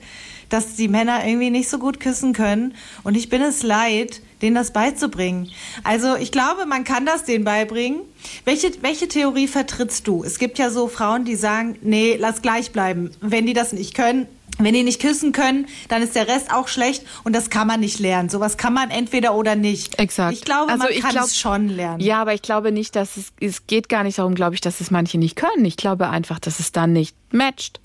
dass 0.51 0.77
die 0.77 0.87
Männer 0.87 1.27
irgendwie 1.27 1.51
nicht 1.51 1.69
so 1.69 1.81
gut 1.81 1.99
küssen 1.99 2.33
können. 2.33 2.75
Und 3.03 3.17
ich 3.17 3.29
bin 3.29 3.43
es 3.43 3.65
leid, 3.65 4.23
denen 4.41 4.55
das 4.55 4.73
beizubringen. 4.73 5.51
Also 5.83 6.15
ich 6.15 6.31
glaube, 6.31 6.65
man 6.65 6.85
kann 6.85 7.07
das 7.07 7.25
denen 7.25 7.45
beibringen. 7.45 8.03
Welche, 8.45 8.71
welche 8.83 9.09
Theorie 9.09 9.49
vertrittst 9.49 10.07
du? 10.07 10.23
Es 10.23 10.39
gibt 10.39 10.61
ja 10.61 10.71
so 10.71 10.87
Frauen, 10.87 11.25
die 11.25 11.35
sagen, 11.35 11.77
nee, 11.83 12.17
lass 12.21 12.41
gleich 12.41 12.71
bleiben. 12.71 13.11
Wenn 13.21 13.47
die 13.47 13.53
das 13.53 13.73
nicht 13.73 13.95
können, 13.95 14.29
wenn 14.65 14.75
die 14.75 14.83
nicht 14.83 15.01
küssen 15.01 15.33
können, 15.33 15.67
dann 15.89 16.03
ist 16.03 16.15
der 16.15 16.29
Rest 16.29 16.53
auch 16.53 16.69
schlecht 16.69 17.05
und 17.25 17.35
das 17.35 17.51
kann 17.51 17.67
man 17.67 17.81
nicht 17.81 17.99
lernen. 17.99 18.29
Sowas 18.29 18.57
kann 18.57 18.73
man 18.73 18.91
entweder 18.91 19.35
oder 19.35 19.57
nicht. 19.57 19.99
Exakt. 19.99 20.35
Ich 20.35 20.43
glaube, 20.43 20.73
also 20.73 20.85
man 20.85 20.93
kann 21.01 21.11
glaub, 21.11 21.25
es 21.25 21.39
schon 21.39 21.69
lernen. 21.69 22.01
Ja, 22.01 22.21
aber 22.21 22.35
ich 22.35 22.43
glaube 22.43 22.73
nicht, 22.73 22.97
dass 22.97 23.17
es, 23.17 23.33
es 23.41 23.67
geht 23.67 23.89
gar 23.89 24.05
nicht 24.05 24.19
darum, 24.19 24.35
glaube 24.35 24.55
ich, 24.55 24.61
dass 24.61 24.81
es 24.81 24.91
manche 24.91 25.19
nicht 25.19 25.37
können. 25.37 25.65
Ich 25.65 25.77
glaube 25.77 26.09
einfach, 26.09 26.39
dass 26.39 26.61
es 26.61 26.73
dann 26.73 26.93
nicht 26.93 27.17
matcht. 27.33 27.81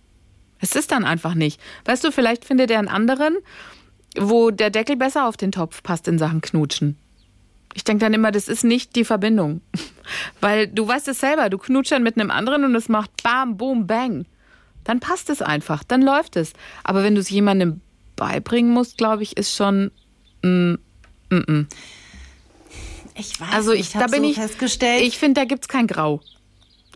Es 0.60 0.76
ist 0.76 0.92
dann 0.92 1.06
einfach 1.06 1.34
nicht. 1.34 1.60
Weißt 1.86 2.04
du, 2.04 2.12
vielleicht 2.12 2.46
findet 2.46 2.72
er 2.72 2.80
einen 2.80 2.88
anderen, 2.88 3.38
wo 4.18 4.52
der 4.52 4.70
Deckel 4.70 4.96
besser 4.96 5.28
auf 5.28 5.38
den 5.38 5.52
Topf 5.52 5.84
passt 5.84 6.08
in 6.08 6.18
Sachen 6.18 6.42
Knutschen. 6.42 6.98
Ich 7.74 7.84
denke 7.84 8.06
dann 8.06 8.14
immer, 8.14 8.32
das 8.32 8.48
ist 8.48 8.64
nicht 8.64 8.96
die 8.96 9.04
Verbindung. 9.04 9.62
Weil 10.42 10.68
du 10.68 10.88
weißt 10.88 11.10
es 11.10 11.20
selber, 11.20 11.50
du 11.50 11.58
knutschst 11.58 11.92
dann 11.92 12.04
mit 12.04 12.18
einem 12.18 12.32
anderen 12.32 12.64
und 12.64 12.74
es 12.74 12.88
macht 12.88 13.22
bam, 13.22 13.58
boom, 13.58 13.86
bang 13.86 14.26
dann 14.86 15.02
passt 15.02 15.30
es 15.30 15.41
einfach, 15.41 15.84
dann 15.84 16.02
läuft 16.02 16.38
es. 16.38 16.54
Aber 16.86 17.04
wenn 17.04 17.15
du 17.15 17.21
es 17.21 17.30
jemandem 17.30 17.82
beibringen 18.15 18.71
musst, 18.71 18.98
glaube 18.98 19.24
ich, 19.24 19.36
ist 19.36 19.54
schon. 19.54 19.91
Mm, 20.41 20.76
mm, 21.30 21.43
mm. 21.48 21.67
Ich 23.17 23.39
weiß, 23.39 23.48
also 23.54 23.74
ich, 23.74 23.82
ich 23.82 23.91
da 23.93 24.08
bin 24.08 24.24
so 24.24 24.30
ich 24.30 24.36
festgestellt. 24.36 25.04
Ich 25.04 25.17
finde, 25.17 25.41
da 25.41 25.45
gibt 25.45 25.63
es 25.63 25.67
kein 25.67 25.88
Grau. 25.88 26.21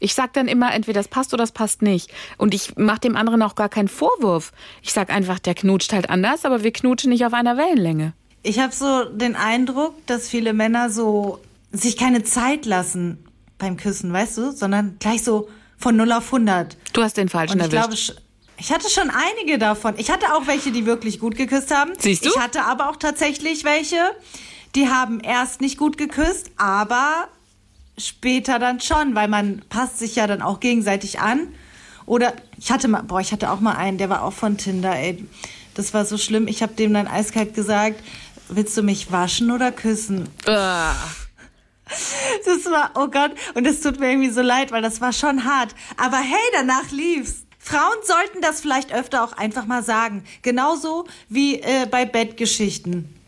Ich 0.01 0.13
sage 0.13 0.31
dann 0.33 0.47
immer, 0.47 0.73
entweder 0.73 0.99
das 0.99 1.09
passt 1.09 1.33
oder 1.33 1.43
das 1.43 1.51
passt 1.51 1.81
nicht. 1.81 2.11
Und 2.37 2.53
ich 2.53 2.77
mache 2.77 3.01
dem 3.01 3.17
anderen 3.17 3.41
auch 3.41 3.55
gar 3.55 3.69
keinen 3.69 3.89
Vorwurf. 3.89 4.53
Ich 4.81 4.93
sage 4.93 5.11
einfach, 5.11 5.39
der 5.39 5.55
knutscht 5.55 5.91
halt 5.91 6.09
anders, 6.09 6.45
aber 6.45 6.63
wir 6.63 6.71
knutschen 6.71 7.09
nicht 7.09 7.25
auf 7.25 7.33
einer 7.33 7.57
Wellenlänge. 7.57 8.13
Ich 8.43 8.59
habe 8.59 8.73
so 8.73 9.05
den 9.05 9.35
Eindruck, 9.35 9.93
dass 10.05 10.29
viele 10.29 10.53
Männer 10.53 10.89
so 10.89 11.39
sich 11.71 11.97
keine 11.97 12.23
Zeit 12.23 12.65
lassen 12.65 13.25
beim 13.57 13.75
Küssen, 13.75 14.13
weißt 14.13 14.37
du, 14.37 14.51
sondern 14.51 14.95
gleich 14.99 15.23
so 15.23 15.49
von 15.79 15.95
0 15.95 16.11
auf 16.11 16.25
100. 16.25 16.77
Du 16.93 17.01
hast 17.01 17.17
den 17.17 17.29
falschen 17.29 17.59
Und 17.59 17.67
ich 17.67 17.73
erwischt. 17.73 18.11
Glaube, 18.11 18.21
ich 18.57 18.71
hatte 18.71 18.89
schon 18.89 19.09
einige 19.09 19.57
davon. 19.57 19.95
Ich 19.97 20.11
hatte 20.11 20.35
auch 20.35 20.45
welche, 20.45 20.71
die 20.71 20.85
wirklich 20.85 21.19
gut 21.19 21.35
geküsst 21.35 21.73
haben. 21.73 21.93
Siehst 21.97 22.25
du? 22.25 22.29
Ich 22.29 22.37
hatte 22.37 22.65
aber 22.65 22.89
auch 22.89 22.97
tatsächlich 22.97 23.63
welche, 23.63 23.97
die 24.75 24.89
haben 24.89 25.21
erst 25.21 25.61
nicht 25.61 25.77
gut 25.77 25.97
geküsst, 25.97 26.51
aber 26.57 27.29
später 27.97 28.59
dann 28.59 28.81
schon, 28.81 29.15
weil 29.15 29.29
man 29.29 29.63
passt 29.69 29.99
sich 29.99 30.15
ja 30.15 30.27
dann 30.27 30.41
auch 30.41 30.59
gegenseitig 30.59 31.19
an. 31.19 31.47
Oder 32.05 32.33
ich 32.57 32.71
hatte 32.71 32.87
mal, 32.87 33.03
boah, 33.03 33.21
ich 33.21 33.31
hatte 33.31 33.49
auch 33.51 33.61
mal 33.61 33.75
einen, 33.75 33.97
der 33.97 34.09
war 34.09 34.23
auch 34.23 34.33
von 34.33 34.57
Tinder, 34.57 34.95
ey. 34.95 35.25
Das 35.75 35.93
war 35.93 36.03
so 36.03 36.17
schlimm. 36.17 36.47
Ich 36.47 36.61
habe 36.61 36.73
dem 36.73 36.93
dann 36.93 37.07
eiskalt 37.07 37.53
gesagt, 37.53 38.03
willst 38.49 38.75
du 38.75 38.83
mich 38.83 39.11
waschen 39.11 39.51
oder 39.51 39.71
küssen? 39.71 40.27
Ah. 40.45 40.93
Das 42.45 42.65
war, 42.65 42.91
oh 42.95 43.07
Gott, 43.07 43.31
und 43.55 43.65
es 43.65 43.81
tut 43.81 43.99
mir 43.99 44.09
irgendwie 44.09 44.29
so 44.29 44.41
leid, 44.41 44.71
weil 44.71 44.81
das 44.81 45.01
war 45.01 45.13
schon 45.13 45.43
hart. 45.45 45.75
Aber 45.97 46.17
hey, 46.17 46.37
danach 46.53 46.91
lief's. 46.91 47.45
Frauen 47.57 47.97
sollten 48.03 48.41
das 48.41 48.61
vielleicht 48.61 48.93
öfter 48.93 49.23
auch 49.23 49.33
einfach 49.33 49.65
mal 49.65 49.83
sagen. 49.83 50.23
Genauso 50.41 51.05
wie 51.27 51.61
äh, 51.61 51.85
bei 51.89 52.05
Bettgeschichten. 52.05 53.18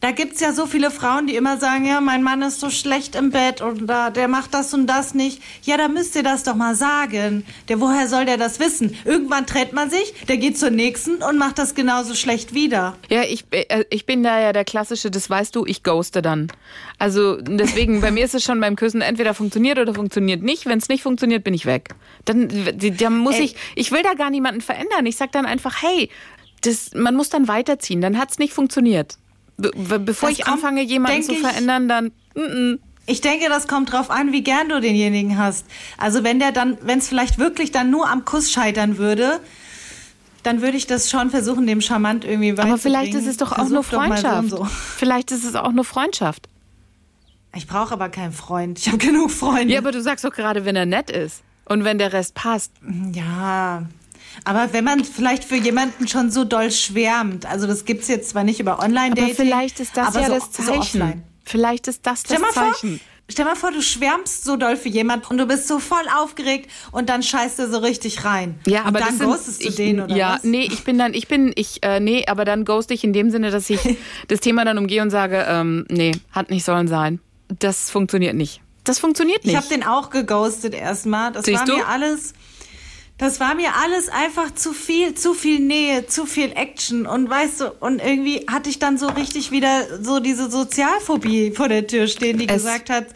Da 0.00 0.10
gibt's 0.10 0.40
ja 0.40 0.52
so 0.52 0.66
viele 0.66 0.90
Frauen, 0.90 1.26
die 1.26 1.36
immer 1.36 1.56
sagen, 1.56 1.86
ja, 1.86 2.00
mein 2.00 2.22
Mann 2.22 2.42
ist 2.42 2.60
so 2.60 2.70
schlecht 2.70 3.14
im 3.14 3.30
Bett 3.30 3.62
und 3.62 3.86
da, 3.86 4.10
der 4.10 4.28
macht 4.28 4.52
das 4.52 4.74
und 4.74 4.86
das 4.86 5.14
nicht. 5.14 5.40
Ja, 5.62 5.76
da 5.78 5.88
müsst 5.88 6.14
ihr 6.16 6.22
das 6.22 6.42
doch 6.42 6.54
mal 6.54 6.74
sagen. 6.74 7.46
Der, 7.68 7.80
woher 7.80 8.06
soll 8.08 8.26
der 8.26 8.36
das 8.36 8.60
wissen? 8.60 8.94
Irgendwann 9.04 9.46
trennt 9.46 9.72
man 9.72 9.90
sich, 9.90 10.14
der 10.28 10.36
geht 10.36 10.58
zur 10.58 10.70
nächsten 10.70 11.22
und 11.22 11.38
macht 11.38 11.58
das 11.58 11.74
genauso 11.74 12.14
schlecht 12.14 12.52
wieder. 12.52 12.96
Ja, 13.08 13.22
ich, 13.22 13.46
äh, 13.50 13.84
ich 13.90 14.04
bin 14.04 14.22
da 14.22 14.38
ja 14.38 14.52
der 14.52 14.64
klassische, 14.64 15.10
das 15.10 15.30
weißt 15.30 15.56
du, 15.56 15.64
ich 15.64 15.82
ghoste 15.82 16.20
dann. 16.20 16.48
Also 16.98 17.36
deswegen, 17.40 18.00
bei 18.00 18.10
mir 18.10 18.24
ist 18.24 18.34
es 18.34 18.44
schon 18.44 18.60
beim 18.60 18.76
Küssen, 18.76 19.00
entweder 19.00 19.34
funktioniert 19.34 19.78
oder 19.78 19.94
funktioniert 19.94 20.42
nicht. 20.42 20.66
Wenn 20.66 20.78
es 20.78 20.88
nicht 20.88 21.02
funktioniert, 21.02 21.42
bin 21.42 21.54
ich 21.54 21.64
weg. 21.64 21.94
Dann, 22.24 22.48
dann 22.98 23.18
muss 23.18 23.36
Ey. 23.36 23.44
ich, 23.44 23.56
ich 23.74 23.92
will 23.92 24.02
da 24.02 24.14
gar 24.14 24.30
niemanden 24.30 24.60
verändern. 24.60 25.06
Ich 25.06 25.16
sag 25.16 25.32
dann 25.32 25.46
einfach, 25.46 25.82
hey, 25.82 26.10
das, 26.62 26.92
man 26.94 27.14
muss 27.14 27.28
dann 27.28 27.48
weiterziehen. 27.48 28.00
Dann 28.00 28.18
hat's 28.18 28.38
nicht 28.38 28.52
funktioniert. 28.52 29.18
Be 29.56 29.98
bevor 29.98 30.28
das 30.28 30.38
ich 30.38 30.44
kommt, 30.44 30.56
anfange, 30.56 30.82
jemanden 30.82 31.22
zu 31.22 31.34
verändern, 31.34 31.88
dann. 31.88 32.06
Mm 32.34 32.40
-mm. 32.40 32.78
Ich 33.08 33.20
denke, 33.20 33.48
das 33.48 33.68
kommt 33.68 33.92
drauf 33.92 34.10
an, 34.10 34.32
wie 34.32 34.42
gern 34.42 34.68
du 34.68 34.80
denjenigen 34.80 35.38
hast. 35.38 35.64
Also 35.96 36.24
wenn 36.24 36.40
der 36.40 36.50
dann, 36.50 36.76
wenn 36.82 36.98
es 36.98 37.08
vielleicht 37.08 37.38
wirklich 37.38 37.70
dann 37.70 37.90
nur 37.90 38.10
am 38.10 38.24
Kuss 38.24 38.50
scheitern 38.50 38.98
würde, 38.98 39.40
dann 40.42 40.60
würde 40.60 40.76
ich 40.76 40.86
das 40.86 41.08
schon 41.08 41.30
versuchen, 41.30 41.66
dem 41.66 41.80
charmant 41.80 42.24
irgendwie 42.24 42.52
weiterzubringen. 42.52 42.72
Aber 42.72 42.78
vielleicht 42.78 43.14
ist 43.14 43.26
es 43.26 43.36
doch 43.36 43.52
auch 43.52 43.68
nur 43.68 43.84
Freundschaft. 43.84 44.50
So 44.50 44.58
so. 44.58 44.64
Vielleicht 44.64 45.30
ist 45.30 45.44
es 45.44 45.54
auch 45.54 45.72
nur 45.72 45.84
Freundschaft. 45.84 46.48
Ich 47.54 47.66
brauche 47.66 47.92
aber 47.92 48.08
keinen 48.08 48.32
Freund. 48.32 48.78
Ich 48.78 48.88
habe 48.88 48.98
genug 48.98 49.30
Freunde. 49.30 49.72
Ja, 49.72 49.80
aber 49.80 49.92
du 49.92 50.02
sagst 50.02 50.24
doch 50.24 50.32
gerade, 50.32 50.64
wenn 50.64 50.76
er 50.76 50.86
nett 50.86 51.10
ist 51.10 51.42
und 51.64 51.84
wenn 51.84 51.98
der 51.98 52.12
Rest 52.12 52.34
passt. 52.34 52.72
Ja, 53.12 53.84
aber 54.44 54.72
wenn 54.72 54.84
man 54.84 55.04
vielleicht 55.04 55.44
für 55.44 55.56
jemanden 55.56 56.08
schon 56.08 56.30
so 56.30 56.44
doll 56.44 56.70
schwärmt, 56.70 57.46
also 57.46 57.66
das 57.66 57.84
gibt 57.84 58.02
es 58.02 58.08
jetzt 58.08 58.30
zwar 58.30 58.44
nicht 58.44 58.60
über 58.60 58.78
Online-Dating. 58.78 59.24
Aber 59.24 59.34
vielleicht 59.34 59.80
ist 59.80 59.96
das 59.96 60.14
ja 60.14 60.26
so, 60.26 60.34
das 60.34 60.52
Zeichen. 60.52 61.00
So 61.00 61.12
vielleicht 61.44 61.88
ist 61.88 62.06
das 62.06 62.22
das 62.22 62.40
Zeichen. 62.40 62.98
Vor, 62.98 63.06
stell 63.28 63.44
mal 63.44 63.56
vor, 63.56 63.72
du 63.72 63.82
schwärmst 63.82 64.44
so 64.44 64.56
doll 64.56 64.76
für 64.76 64.88
jemanden 64.88 65.26
und 65.26 65.38
du 65.38 65.46
bist 65.46 65.68
so 65.68 65.78
voll 65.78 66.04
aufgeregt 66.16 66.70
und 66.92 67.08
dann 67.08 67.22
scheißt 67.22 67.58
er 67.58 67.68
so 67.68 67.78
richtig 67.78 68.24
rein. 68.24 68.58
Ja, 68.66 68.82
und 68.82 68.88
aber 68.88 69.00
dann 69.00 69.18
ghostest 69.18 69.64
du 69.64 69.70
den 69.70 70.00
oder 70.00 70.14
ja, 70.14 70.34
was? 70.34 70.44
nee, 70.44 70.68
ich 70.70 70.84
bin 70.84 70.98
dann, 70.98 71.14
ich 71.14 71.28
bin, 71.28 71.52
ich, 71.56 71.82
äh, 71.82 72.00
nee, 72.00 72.24
aber 72.26 72.44
dann 72.44 72.64
ghost 72.64 72.90
ich 72.90 73.04
in 73.04 73.12
dem 73.12 73.30
Sinne, 73.30 73.50
dass 73.50 73.70
ich 73.70 73.80
das 74.28 74.40
Thema 74.40 74.64
dann 74.64 74.78
umgehe 74.78 75.02
und 75.02 75.10
sage, 75.10 75.44
ähm, 75.48 75.86
nee, 75.88 76.12
hat 76.32 76.50
nicht 76.50 76.64
sollen 76.64 76.88
sein. 76.88 77.20
Das 77.58 77.90
funktioniert 77.90 78.34
nicht. 78.34 78.60
Das 78.84 78.98
funktioniert 78.98 79.44
nicht. 79.44 79.52
Ich 79.52 79.56
habe 79.56 79.68
den 79.68 79.82
auch 79.82 80.10
geghostet 80.10 80.74
erstmal. 80.74 81.32
Das 81.32 81.44
Siehst 81.44 81.60
war 81.60 81.66
du? 81.66 81.76
mir 81.76 81.88
alles 81.88 82.34
das 83.18 83.40
war 83.40 83.54
mir 83.54 83.74
alles 83.82 84.08
einfach 84.10 84.54
zu 84.54 84.72
viel, 84.72 85.14
zu 85.14 85.32
viel 85.32 85.60
Nähe, 85.60 86.06
zu 86.06 86.26
viel 86.26 86.52
Action 86.52 87.06
und 87.06 87.30
weißt 87.30 87.60
du, 87.62 87.70
und 87.80 88.02
irgendwie 88.02 88.46
hatte 88.46 88.68
ich 88.68 88.78
dann 88.78 88.98
so 88.98 89.08
richtig 89.08 89.50
wieder 89.50 90.02
so 90.02 90.20
diese 90.20 90.50
Sozialphobie 90.50 91.52
vor 91.52 91.68
der 91.68 91.86
Tür 91.86 92.08
stehen, 92.08 92.38
die 92.38 92.46
es 92.46 92.54
gesagt 92.54 92.90
hat, 92.90 93.06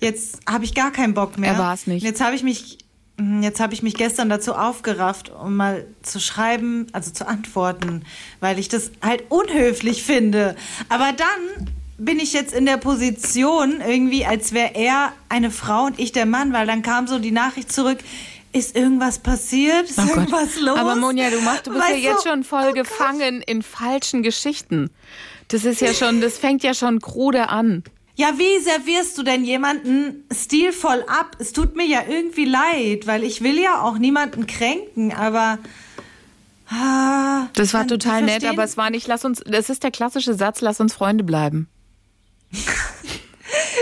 jetzt 0.00 0.40
habe 0.48 0.64
ich 0.64 0.74
gar 0.74 0.90
keinen 0.90 1.12
Bock 1.12 1.38
mehr. 1.38 1.52
Er 1.52 1.58
war 1.58 1.74
es 1.74 1.86
nicht. 1.86 2.02
Jetzt 2.02 2.22
habe 2.22 2.34
ich 2.34 2.42
mich 2.42 2.78
hm, 3.18 3.42
Jetzt 3.42 3.60
habe 3.60 3.74
ich 3.74 3.82
mich 3.82 3.94
gestern 3.94 4.30
dazu 4.30 4.54
aufgerafft, 4.54 5.30
um 5.30 5.56
mal 5.56 5.86
zu 6.02 6.20
schreiben, 6.20 6.86
also 6.92 7.10
zu 7.10 7.28
antworten, 7.28 8.04
weil 8.40 8.58
ich 8.58 8.68
das 8.68 8.90
halt 9.02 9.24
unhöflich 9.28 10.02
finde. 10.02 10.56
Aber 10.88 11.12
dann 11.12 11.68
bin 11.98 12.18
ich 12.18 12.32
jetzt 12.32 12.54
in 12.54 12.64
der 12.64 12.78
Position 12.78 13.82
irgendwie, 13.86 14.24
als 14.24 14.54
wäre 14.54 14.74
er 14.74 15.12
eine 15.28 15.50
Frau 15.50 15.84
und 15.84 15.98
ich 15.98 16.12
der 16.12 16.24
Mann, 16.24 16.54
weil 16.54 16.66
dann 16.66 16.80
kam 16.80 17.06
so 17.06 17.18
die 17.18 17.30
Nachricht 17.30 17.70
zurück, 17.70 17.98
ist 18.52 18.76
irgendwas 18.76 19.18
passiert? 19.18 19.88
Ist 19.88 19.98
oh 19.98 20.02
irgendwas 20.02 20.54
Gott. 20.54 20.62
los? 20.62 20.78
Aber 20.78 20.96
Monja, 20.96 21.30
du 21.30 21.40
machst, 21.40 21.66
du 21.66 21.72
bist 21.72 21.82
weißt 21.82 21.98
ja 21.98 22.10
jetzt 22.10 22.24
schon 22.24 22.44
voll 22.44 22.68
oh 22.70 22.72
gefangen 22.72 23.40
Gott. 23.40 23.50
in 23.50 23.62
falschen 23.62 24.22
Geschichten. 24.22 24.90
Das 25.48 25.64
ist 25.64 25.80
ja 25.80 25.92
schon, 25.94 26.20
das 26.20 26.38
fängt 26.38 26.62
ja 26.62 26.74
schon 26.74 27.00
krude 27.00 27.48
an. 27.48 27.82
Ja, 28.16 28.34
wie 28.36 28.58
servierst 28.62 29.16
du 29.16 29.22
denn 29.22 29.44
jemanden 29.44 30.24
stilvoll 30.32 31.04
ab? 31.08 31.36
Es 31.38 31.52
tut 31.52 31.74
mir 31.74 31.86
ja 31.86 32.02
irgendwie 32.06 32.44
leid, 32.44 33.06
weil 33.06 33.24
ich 33.24 33.42
will 33.42 33.58
ja 33.58 33.82
auch 33.82 33.98
niemanden 33.98 34.46
kränken, 34.46 35.12
aber 35.12 35.58
ah, 36.68 37.46
das 37.54 37.72
war 37.72 37.86
total 37.86 38.22
nett, 38.22 38.44
aber 38.44 38.62
es 38.62 38.76
war 38.76 38.90
nicht, 38.90 39.06
lass 39.06 39.24
uns, 39.24 39.42
das 39.46 39.70
ist 39.70 39.82
der 39.82 39.90
klassische 39.90 40.34
Satz, 40.34 40.60
lass 40.60 40.80
uns 40.80 40.92
Freunde 40.92 41.24
bleiben. 41.24 41.68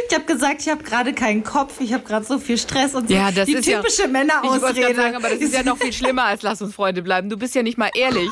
Ich 0.08 0.14
habe 0.14 0.24
gesagt, 0.24 0.62
ich 0.62 0.68
habe 0.68 0.82
gerade 0.82 1.12
keinen 1.12 1.44
Kopf, 1.44 1.80
ich 1.80 1.92
habe 1.92 2.04
gerade 2.04 2.24
so 2.24 2.38
viel 2.38 2.58
Stress 2.58 2.94
und 2.94 3.08
so. 3.08 3.14
Ja, 3.14 3.30
das 3.30 3.46
die 3.46 3.54
ist 3.54 3.64
typische 3.64 4.02
ja, 4.02 4.08
Männerausrede. 4.08 4.90
Ich 4.90 4.96
sagen, 4.96 5.16
aber 5.16 5.28
das 5.30 5.40
ist 5.40 5.54
ja 5.54 5.62
noch 5.62 5.78
viel 5.78 5.92
schlimmer 5.94 6.24
als 6.24 6.42
lass 6.42 6.62
uns 6.62 6.74
Freunde 6.74 7.02
bleiben. 7.02 7.28
Du 7.28 7.36
bist 7.36 7.54
ja 7.54 7.62
nicht 7.62 7.78
mal 7.78 7.90
ehrlich. 7.94 8.30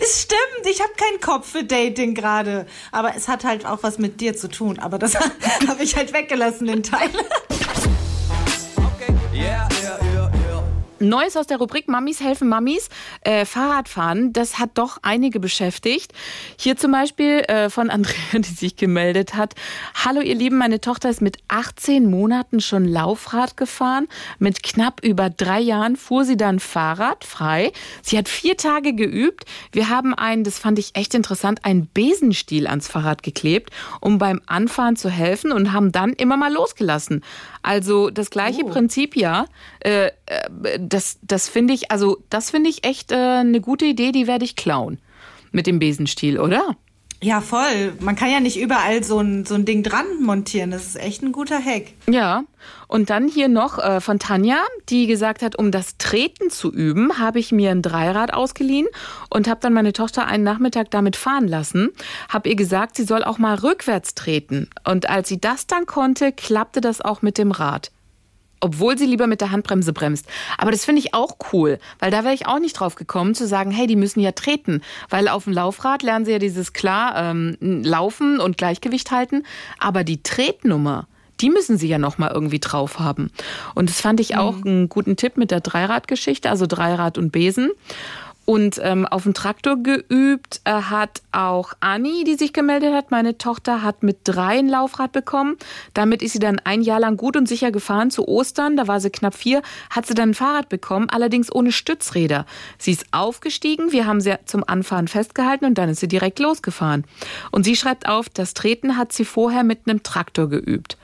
Es 0.00 0.22
stimmt, 0.22 0.66
ich 0.70 0.80
habe 0.80 0.92
keinen 0.96 1.20
Kopf 1.20 1.50
für 1.50 1.64
Dating 1.64 2.14
gerade. 2.14 2.66
Aber 2.92 3.14
es 3.16 3.28
hat 3.28 3.44
halt 3.44 3.66
auch 3.66 3.82
was 3.82 3.98
mit 3.98 4.20
dir 4.20 4.36
zu 4.36 4.48
tun. 4.48 4.78
Aber 4.78 4.98
das 4.98 5.14
habe 5.68 5.82
ich 5.82 5.96
halt 5.96 6.12
weggelassen, 6.12 6.66
den 6.66 6.82
Teil. 6.82 7.10
Okay. 8.76 9.14
Yeah. 9.34 9.68
Neues 11.08 11.36
aus 11.36 11.46
der 11.46 11.58
Rubrik 11.58 11.88
Mamis 11.88 12.20
helfen 12.20 12.48
Mamis. 12.48 12.88
Äh, 13.20 13.44
Fahrradfahren, 13.44 14.32
das 14.32 14.58
hat 14.58 14.70
doch 14.74 14.98
einige 15.02 15.40
beschäftigt. 15.40 16.12
Hier 16.58 16.76
zum 16.76 16.92
Beispiel 16.92 17.40
äh, 17.40 17.70
von 17.70 17.90
Andrea, 17.94 18.14
die 18.34 18.54
sich 18.54 18.76
gemeldet 18.76 19.34
hat. 19.34 19.54
Hallo 20.04 20.20
ihr 20.20 20.34
Lieben, 20.34 20.58
meine 20.58 20.80
Tochter 20.80 21.10
ist 21.10 21.22
mit 21.22 21.38
18 21.48 22.10
Monaten 22.10 22.60
schon 22.60 22.84
Laufrad 22.84 23.56
gefahren. 23.56 24.08
Mit 24.38 24.62
knapp 24.62 25.02
über 25.02 25.30
drei 25.30 25.60
Jahren 25.60 25.96
fuhr 25.96 26.24
sie 26.24 26.36
dann 26.36 26.58
Fahrrad 26.60 27.24
frei. 27.24 27.72
Sie 28.02 28.18
hat 28.18 28.28
vier 28.28 28.56
Tage 28.56 28.94
geübt. 28.94 29.44
Wir 29.72 29.88
haben 29.88 30.14
einen, 30.14 30.44
das 30.44 30.58
fand 30.58 30.78
ich 30.78 30.96
echt 30.96 31.14
interessant, 31.14 31.64
einen 31.64 31.88
Besenstiel 31.92 32.66
ans 32.66 32.88
Fahrrad 32.88 33.22
geklebt, 33.22 33.70
um 34.00 34.18
beim 34.18 34.40
Anfahren 34.46 34.96
zu 34.96 35.10
helfen 35.10 35.52
und 35.52 35.72
haben 35.72 35.92
dann 35.92 36.12
immer 36.12 36.36
mal 36.36 36.52
losgelassen. 36.52 37.22
Also 37.62 38.10
das 38.10 38.30
gleiche 38.30 38.62
oh. 38.64 38.68
Prinzip 38.68 39.16
ja. 39.16 39.46
Äh, 39.80 40.10
das 40.78 41.18
das 41.22 41.48
finde 41.48 41.74
ich, 41.74 41.90
also 41.90 42.18
das 42.30 42.50
finde 42.50 42.70
ich 42.70 42.84
echt 42.84 43.12
äh, 43.12 43.16
eine 43.16 43.60
gute 43.60 43.84
Idee, 43.84 44.12
die 44.12 44.26
werde 44.26 44.44
ich 44.44 44.56
klauen. 44.56 44.98
Mit 45.52 45.66
dem 45.66 45.78
Besenstiel, 45.78 46.40
oder? 46.40 46.76
Ja, 47.24 47.40
voll. 47.40 47.94
Man 48.00 48.16
kann 48.16 48.30
ja 48.30 48.38
nicht 48.38 48.60
überall 48.60 49.02
so 49.02 49.18
ein, 49.18 49.46
so 49.46 49.54
ein 49.54 49.64
Ding 49.64 49.82
dran 49.82 50.04
montieren. 50.20 50.70
Das 50.70 50.84
ist 50.84 50.96
echt 50.96 51.22
ein 51.22 51.32
guter 51.32 51.58
Hack. 51.58 51.84
Ja. 52.06 52.44
Und 52.86 53.08
dann 53.08 53.28
hier 53.28 53.48
noch 53.48 53.78
äh, 53.78 54.02
von 54.02 54.18
Tanja, 54.18 54.58
die 54.90 55.06
gesagt 55.06 55.40
hat, 55.40 55.56
um 55.56 55.70
das 55.70 55.96
Treten 55.96 56.50
zu 56.50 56.70
üben, 56.70 57.18
habe 57.18 57.38
ich 57.38 57.50
mir 57.50 57.70
ein 57.70 57.80
Dreirad 57.80 58.34
ausgeliehen 58.34 58.88
und 59.30 59.48
habe 59.48 59.60
dann 59.60 59.72
meine 59.72 59.94
Tochter 59.94 60.26
einen 60.26 60.44
Nachmittag 60.44 60.90
damit 60.90 61.16
fahren 61.16 61.48
lassen. 61.48 61.92
Habe 62.28 62.50
ihr 62.50 62.56
gesagt, 62.56 62.96
sie 62.96 63.04
soll 63.04 63.24
auch 63.24 63.38
mal 63.38 63.54
rückwärts 63.54 64.14
treten. 64.14 64.68
Und 64.84 65.08
als 65.08 65.28
sie 65.28 65.40
das 65.40 65.66
dann 65.66 65.86
konnte, 65.86 66.30
klappte 66.30 66.82
das 66.82 67.00
auch 67.00 67.22
mit 67.22 67.38
dem 67.38 67.52
Rad 67.52 67.90
obwohl 68.64 68.96
sie 68.96 69.04
lieber 69.04 69.26
mit 69.26 69.42
der 69.42 69.50
Handbremse 69.50 69.92
bremst. 69.92 70.26
Aber 70.56 70.70
das 70.70 70.86
finde 70.86 71.00
ich 71.00 71.12
auch 71.12 71.36
cool, 71.52 71.78
weil 71.98 72.10
da 72.10 72.24
wäre 72.24 72.32
ich 72.32 72.46
auch 72.46 72.58
nicht 72.58 72.80
drauf 72.80 72.94
gekommen 72.94 73.34
zu 73.34 73.46
sagen, 73.46 73.70
hey, 73.70 73.86
die 73.86 73.94
müssen 73.94 74.20
ja 74.20 74.32
treten, 74.32 74.80
weil 75.10 75.28
auf 75.28 75.44
dem 75.44 75.52
Laufrad 75.52 76.02
lernen 76.02 76.24
sie 76.24 76.32
ja 76.32 76.38
dieses 76.38 76.72
klar 76.72 77.14
ähm, 77.14 77.58
Laufen 77.60 78.40
und 78.40 78.56
Gleichgewicht 78.56 79.10
halten, 79.10 79.42
aber 79.78 80.02
die 80.02 80.22
Tretnummer, 80.22 81.06
die 81.42 81.50
müssen 81.50 81.76
sie 81.76 81.88
ja 81.88 81.98
noch 81.98 82.16
mal 82.16 82.30
irgendwie 82.32 82.58
drauf 82.58 82.98
haben. 82.98 83.30
Und 83.74 83.90
das 83.90 84.00
fand 84.00 84.18
ich 84.18 84.36
auch 84.38 84.56
mhm. 84.56 84.66
einen 84.66 84.88
guten 84.88 85.16
Tipp 85.16 85.36
mit 85.36 85.50
der 85.50 85.60
Dreiradgeschichte, 85.60 86.48
also 86.48 86.66
Dreirad 86.66 87.18
und 87.18 87.32
Besen 87.32 87.70
und 88.44 88.80
ähm, 88.82 89.06
auf 89.06 89.22
dem 89.22 89.34
Traktor 89.34 89.82
geübt 89.82 90.60
äh, 90.64 90.72
hat 90.72 91.22
auch 91.32 91.72
Anni, 91.80 92.24
die 92.24 92.34
sich 92.34 92.52
gemeldet 92.52 92.92
hat. 92.92 93.10
Meine 93.10 93.38
Tochter 93.38 93.82
hat 93.82 94.02
mit 94.02 94.18
drei 94.24 94.58
ein 94.58 94.68
Laufrad 94.68 95.12
bekommen. 95.12 95.56
Damit 95.94 96.22
ist 96.22 96.32
sie 96.32 96.38
dann 96.38 96.60
ein 96.64 96.82
Jahr 96.82 97.00
lang 97.00 97.16
gut 97.16 97.36
und 97.36 97.48
sicher 97.48 97.72
gefahren. 97.72 98.10
Zu 98.10 98.28
Ostern, 98.28 98.76
da 98.76 98.86
war 98.86 99.00
sie 99.00 99.10
knapp 99.10 99.34
vier, 99.34 99.62
hat 99.90 100.06
sie 100.06 100.14
dann 100.14 100.30
ein 100.30 100.34
Fahrrad 100.34 100.68
bekommen, 100.68 101.08
allerdings 101.10 101.52
ohne 101.54 101.72
Stützräder. 101.72 102.46
Sie 102.78 102.92
ist 102.92 103.06
aufgestiegen, 103.12 103.92
wir 103.92 104.06
haben 104.06 104.20
sie 104.20 104.38
zum 104.44 104.64
Anfahren 104.66 105.08
festgehalten 105.08 105.64
und 105.64 105.78
dann 105.78 105.88
ist 105.88 106.00
sie 106.00 106.08
direkt 106.08 106.38
losgefahren. 106.38 107.04
Und 107.50 107.64
sie 107.64 107.76
schreibt 107.76 108.08
auf, 108.08 108.28
das 108.28 108.54
Treten 108.54 108.96
hat 108.96 109.12
sie 109.12 109.24
vorher 109.24 109.64
mit 109.64 109.80
einem 109.86 110.02
Traktor 110.02 110.48
geübt. 110.48 110.98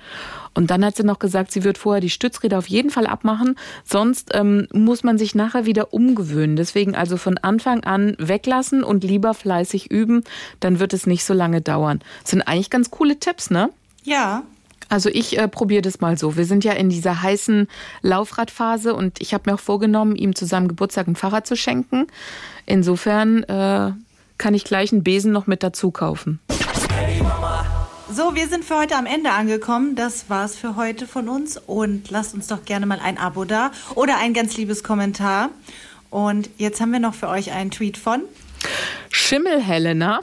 Und 0.55 0.71
dann 0.71 0.85
hat 0.85 0.97
sie 0.97 1.05
noch 1.05 1.19
gesagt, 1.19 1.53
sie 1.53 1.65
wird 1.65 1.79
vorher 1.79 2.01
die 2.01 2.11
Stützräder 2.11 2.59
auf 2.59 2.69
jeden 2.69 2.91
Fall 2.91 3.07
abmachen, 3.07 3.57
sonst 3.85 4.31
ähm, 4.35 4.67
muss 4.73 5.05
man 5.05 5.17
sich 5.17 5.35
nachher 5.35 5.65
wieder 5.65 5.93
umgewöhnen. 5.95 6.57
Deswegen 6.57 6.95
also 6.97 7.17
von 7.17 7.39
Anfang 7.39 7.85
an 7.85 8.17
weglassen 8.19 8.83
und 8.83 9.05
lieber 9.05 9.35
fleißig 9.35 9.91
üben, 9.91 10.25
dann 10.59 10.81
wird 10.81 10.93
es 10.93 11.07
nicht 11.07 11.25
so 11.25 11.35
lange 11.35 11.61
dauern. 11.61 12.01
Das 12.23 12.33
sind 12.33 12.43
eigentlich 12.43 12.71
ganz 12.71 12.91
coole 12.91 13.19
Tipps, 13.19 13.51
ne? 13.51 13.71
Ja, 14.03 14.43
Also 14.89 15.09
ich 15.09 15.39
äh, 15.39 15.47
probiere 15.47 15.83
das 15.83 16.01
mal 16.01 16.19
so. 16.19 16.37
Wir 16.37 16.45
sind 16.45 16.65
ja 16.65 16.73
in 16.73 16.89
dieser 16.89 17.23
heißen 17.23 17.69
Laufradphase 18.03 18.93
und 18.93 19.21
ich 19.21 19.33
habe 19.35 19.49
mir 19.49 19.55
auch 19.55 19.61
vorgenommen, 19.61 20.17
ihm 20.17 20.35
zu 20.35 20.47
seinem 20.47 20.67
Geburtstag 20.67 21.07
ein 21.07 21.15
Fahrrad 21.15 21.47
zu 21.47 21.55
schenken. 21.57 22.09
Insofern 22.67 23.45
äh, 23.45 23.93
kann 24.37 24.55
ich 24.55 24.65
gleich 24.65 24.93
einen 24.93 25.05
Besen 25.05 25.31
noch 25.31 25.47
mit 25.47 25.63
dazu 25.63 25.93
kaufen. 25.93 26.41
So, 28.13 28.35
wir 28.35 28.49
sind 28.49 28.65
für 28.65 28.77
heute 28.77 28.97
am 28.97 29.07
Ende 29.07 29.31
angekommen. 29.31 29.95
Das 29.95 30.29
war's 30.29 30.57
für 30.57 30.75
heute 30.75 31.07
von 31.07 31.29
uns. 31.29 31.57
Und 31.57 32.11
lasst 32.11 32.35
uns 32.35 32.49
doch 32.49 32.65
gerne 32.65 32.85
mal 32.85 32.99
ein 32.99 33.19
Abo 33.19 33.45
da 33.45 33.71
oder 33.95 34.19
ein 34.19 34.35
ganz 34.35 34.57
liebes 34.57 34.83
Kommentar. 34.83 35.51
Und 36.11 36.51
jetzt 36.57 36.81
haben 36.81 36.93
wir 36.93 36.99
noch 36.99 37.15
für 37.15 37.29
euch 37.29 37.53
einen 37.53 37.71
Tweet 37.71 37.97
von 37.97 38.23
Schimmel 39.11 39.61
Helena. 39.61 40.21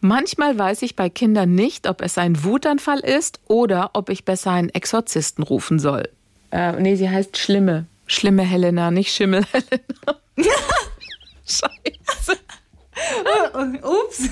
Manchmal 0.00 0.58
weiß 0.58 0.82
ich 0.82 0.96
bei 0.96 1.08
Kindern 1.10 1.54
nicht, 1.54 1.86
ob 1.86 2.02
es 2.02 2.18
ein 2.18 2.42
Wutanfall 2.42 2.98
ist 2.98 3.38
oder 3.46 3.90
ob 3.92 4.08
ich 4.08 4.24
besser 4.24 4.50
einen 4.50 4.70
Exorzisten 4.70 5.44
rufen 5.44 5.78
soll. 5.78 6.08
Äh, 6.50 6.72
nee, 6.72 6.96
sie 6.96 7.08
heißt 7.08 7.36
Schlimme. 7.38 7.86
Schlimme 8.06 8.42
Helena, 8.42 8.90
nicht 8.90 9.14
Schimmel 9.14 9.44
Helena. 9.52 10.20
Scheiße. 11.46 12.38
Ups. 13.82 14.28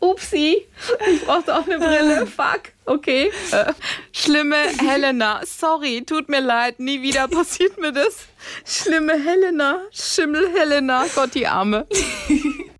Upsi. 0.00 0.66
Ich 1.12 1.24
brauchte 1.24 1.56
auch 1.56 1.66
eine 1.66 1.78
Brille. 1.78 2.26
Fuck. 2.26 2.72
Okay. 2.84 3.30
Äh, 3.52 3.72
schlimme 4.12 4.56
Helena. 4.56 5.40
Sorry, 5.44 6.02
tut 6.04 6.28
mir 6.28 6.40
leid. 6.40 6.80
Nie 6.80 7.02
wieder 7.02 7.28
passiert 7.28 7.78
mir 7.78 7.92
das. 7.92 8.26
Schlimme 8.64 9.12
Helena. 9.12 9.82
Schimmel 9.90 10.50
Helena. 10.54 11.06
Gott, 11.14 11.34
die 11.34 11.46
Arme. 11.46 11.86